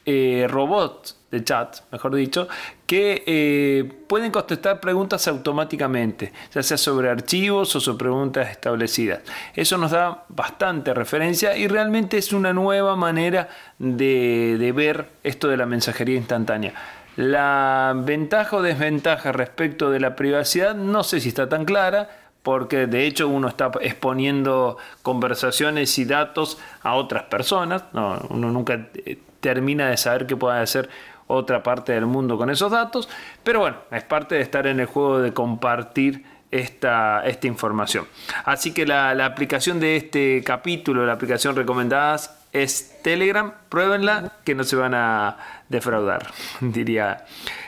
eh, 0.04 0.48
robots 0.50 1.19
de 1.30 1.44
chat, 1.44 1.76
mejor 1.92 2.14
dicho, 2.14 2.48
que 2.86 3.22
eh, 3.26 3.92
pueden 4.08 4.32
contestar 4.32 4.80
preguntas 4.80 5.28
automáticamente, 5.28 6.32
ya 6.52 6.62
sea 6.62 6.76
sobre 6.76 7.08
archivos 7.08 7.74
o 7.76 7.80
sobre 7.80 7.98
preguntas 7.98 8.50
establecidas. 8.50 9.20
Eso 9.54 9.78
nos 9.78 9.92
da 9.92 10.24
bastante 10.28 10.92
referencia 10.92 11.56
y 11.56 11.68
realmente 11.68 12.18
es 12.18 12.32
una 12.32 12.52
nueva 12.52 12.96
manera 12.96 13.48
de, 13.78 14.72
ver 14.74 15.06
esto 15.22 15.48
de 15.48 15.56
la 15.56 15.66
mensajería 15.66 16.16
instantánea. 16.16 16.74
La 17.16 17.92
ventaja 17.96 18.56
o 18.56 18.62
desventaja 18.62 19.30
respecto 19.30 19.90
de 19.90 20.00
la 20.00 20.16
privacidad 20.16 20.74
no 20.74 21.04
sé 21.04 21.20
si 21.20 21.28
está 21.28 21.48
tan 21.48 21.64
clara, 21.64 22.08
porque 22.42 22.86
de 22.86 23.06
hecho 23.06 23.28
uno 23.28 23.48
está 23.48 23.70
exponiendo 23.82 24.78
conversaciones 25.02 25.96
y 25.98 26.06
datos 26.06 26.58
a 26.82 26.94
otras 26.94 27.24
personas, 27.24 27.84
uno 27.92 28.50
nunca 28.50 28.88
eh, 28.94 29.18
termina 29.40 29.90
de 29.90 29.96
saber 29.96 30.26
qué 30.26 30.36
puede 30.36 30.58
hacer 30.58 30.88
otra 31.30 31.62
parte 31.62 31.92
del 31.92 32.06
mundo 32.06 32.36
con 32.36 32.50
esos 32.50 32.72
datos, 32.72 33.08
pero 33.44 33.60
bueno, 33.60 33.76
es 33.90 34.04
parte 34.04 34.34
de 34.34 34.42
estar 34.42 34.66
en 34.66 34.80
el 34.80 34.86
juego 34.86 35.20
de 35.20 35.32
compartir 35.32 36.24
esta, 36.50 37.22
esta 37.24 37.46
información. 37.46 38.06
Así 38.44 38.72
que 38.72 38.86
la, 38.86 39.24
aplicación 39.24 39.80
de 39.80 39.96
este 39.96 40.42
capítulo, 40.44 41.06
la 41.06 41.12
aplicación 41.12 41.54
recomendada 41.54 42.18
es 42.52 43.00
Telegram, 43.02 43.52
pruébenla 43.68 44.32
que 44.44 44.54
no 44.56 44.64
se 44.64 44.74
van 44.74 44.94
a 44.94 45.36
defraudar, 45.68 46.26
diría 46.60 47.24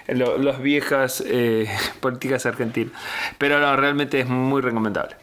las 0.08 0.60
viejas 0.60 1.22
eh, 1.24 1.68
políticas 2.00 2.44
argentinas. 2.46 2.92
Pero 3.38 3.60
no, 3.60 3.76
realmente 3.76 4.20
es 4.20 4.26
muy 4.26 4.60
recomendable. 4.60 5.16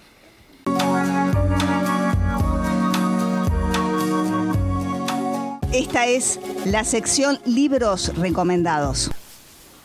Esta 5.74 6.08
es 6.08 6.40
la 6.66 6.84
sección 6.84 7.38
libros 7.46 8.18
recomendados. 8.18 9.12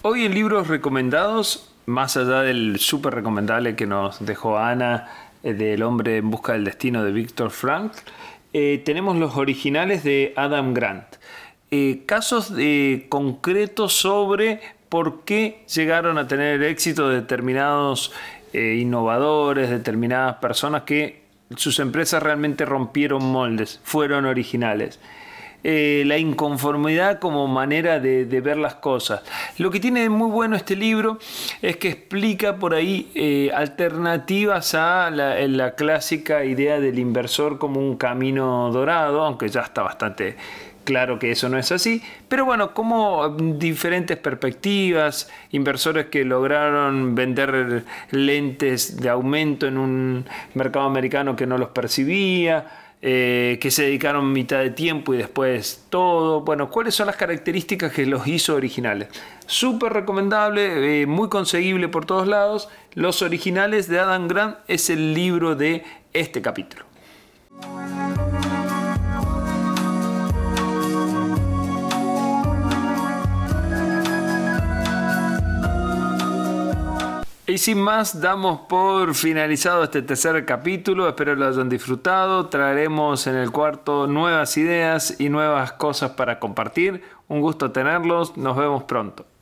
Hoy 0.00 0.24
en 0.24 0.32
libros 0.32 0.68
recomendados, 0.68 1.70
más 1.84 2.16
allá 2.16 2.40
del 2.40 2.78
súper 2.78 3.14
recomendable 3.14 3.76
que 3.76 3.86
nos 3.86 4.24
dejó 4.24 4.56
Ana 4.56 5.10
eh, 5.42 5.52
del 5.52 5.82
hombre 5.82 6.16
en 6.16 6.30
busca 6.30 6.54
del 6.54 6.64
destino 6.64 7.04
de 7.04 7.12
Víctor 7.12 7.50
Frank, 7.50 7.92
eh, 8.54 8.80
tenemos 8.82 9.16
los 9.16 9.36
originales 9.36 10.04
de 10.04 10.32
Adam 10.36 10.72
Grant. 10.72 11.04
Eh, 11.70 12.04
casos 12.06 12.54
concretos 13.10 13.92
sobre 13.92 14.62
por 14.88 15.24
qué 15.24 15.66
llegaron 15.74 16.16
a 16.16 16.26
tener 16.26 16.62
éxito 16.62 17.10
determinados 17.10 18.10
innovadores, 18.54 19.68
determinadas 19.68 20.36
personas 20.36 20.84
que 20.84 21.24
sus 21.56 21.78
empresas 21.78 22.22
realmente 22.22 22.64
rompieron 22.64 23.22
moldes, 23.22 23.80
fueron 23.82 24.24
originales. 24.24 24.98
Eh, 25.66 26.02
la 26.04 26.18
inconformidad 26.18 27.18
como 27.18 27.48
manera 27.48 27.98
de, 27.98 28.26
ver 28.42 28.58
las 28.58 28.74
cosas. 28.74 29.22
Lo 29.56 29.70
que 29.70 29.80
tiene 29.80 30.10
muy 30.10 30.30
bueno 30.30 30.56
este 30.56 30.76
libro 30.76 31.18
es 31.62 31.78
que 31.78 31.88
explica 31.88 32.56
por 32.56 32.74
ahí 32.74 33.10
eh, 33.14 33.50
alternativas 33.54 34.74
a 34.74 35.10
la, 35.10 35.74
clásica 35.74 36.44
idea 36.44 36.80
del 36.80 36.98
inversor 36.98 37.58
como 37.58 37.80
un 37.80 37.96
camino 37.96 38.70
dorado, 38.72 39.24
aunque 39.24 39.48
ya 39.48 39.62
está 39.62 39.82
bastante 39.82 40.36
claro 40.84 41.18
que 41.18 41.30
eso 41.30 41.48
no 41.48 41.56
es 41.56 41.72
así, 41.72 42.02
pero 42.28 42.44
bueno, 42.44 42.74
como 42.74 43.30
diferentes 43.30 44.18
perspectivas, 44.18 45.30
inversores 45.50 46.06
que 46.06 46.26
lograron 46.26 47.14
vender 47.14 47.84
lentes 48.10 48.98
de 48.98 49.08
aumento 49.08 49.66
en 49.66 49.78
un 49.78 50.26
mercado 50.52 50.84
americano 50.84 51.36
que 51.36 51.46
no 51.46 51.56
los 51.56 51.70
percibía, 51.70 52.83
eh, 53.06 53.58
que 53.60 53.70
se 53.70 53.82
dedicaron 53.82 54.32
mitad 54.32 54.60
de 54.60 54.70
tiempo 54.70 55.12
y 55.12 55.18
después 55.18 55.84
todo. 55.90 56.40
Bueno, 56.40 56.70
¿cuáles 56.70 56.94
son 56.94 57.06
las 57.06 57.16
características 57.16 57.92
que 57.92 58.06
los 58.06 58.26
hizo 58.26 58.54
originales? 58.54 59.08
Súper 59.44 59.92
recomendable, 59.92 61.02
eh, 61.02 61.06
muy 61.06 61.28
conseguible 61.28 61.88
por 61.88 62.06
todos 62.06 62.26
lados. 62.26 62.70
Los 62.94 63.20
originales 63.20 63.88
de 63.88 64.00
Adam 64.00 64.26
Grant 64.26 64.56
es 64.68 64.88
el 64.88 65.12
libro 65.12 65.54
de 65.54 65.84
este 66.14 66.40
capítulo. 66.40 66.86
Y 77.46 77.58
sin 77.58 77.78
más, 77.78 78.22
damos 78.22 78.62
por 78.62 79.14
finalizado 79.14 79.84
este 79.84 80.00
tercer 80.00 80.46
capítulo. 80.46 81.06
Espero 81.06 81.34
lo 81.34 81.46
hayan 81.46 81.68
disfrutado. 81.68 82.46
Traeremos 82.46 83.26
en 83.26 83.34
el 83.34 83.50
cuarto 83.50 84.06
nuevas 84.06 84.56
ideas 84.56 85.20
y 85.20 85.28
nuevas 85.28 85.72
cosas 85.72 86.12
para 86.12 86.38
compartir. 86.38 87.02
Un 87.28 87.42
gusto 87.42 87.70
tenerlos. 87.70 88.38
Nos 88.38 88.56
vemos 88.56 88.84
pronto. 88.84 89.26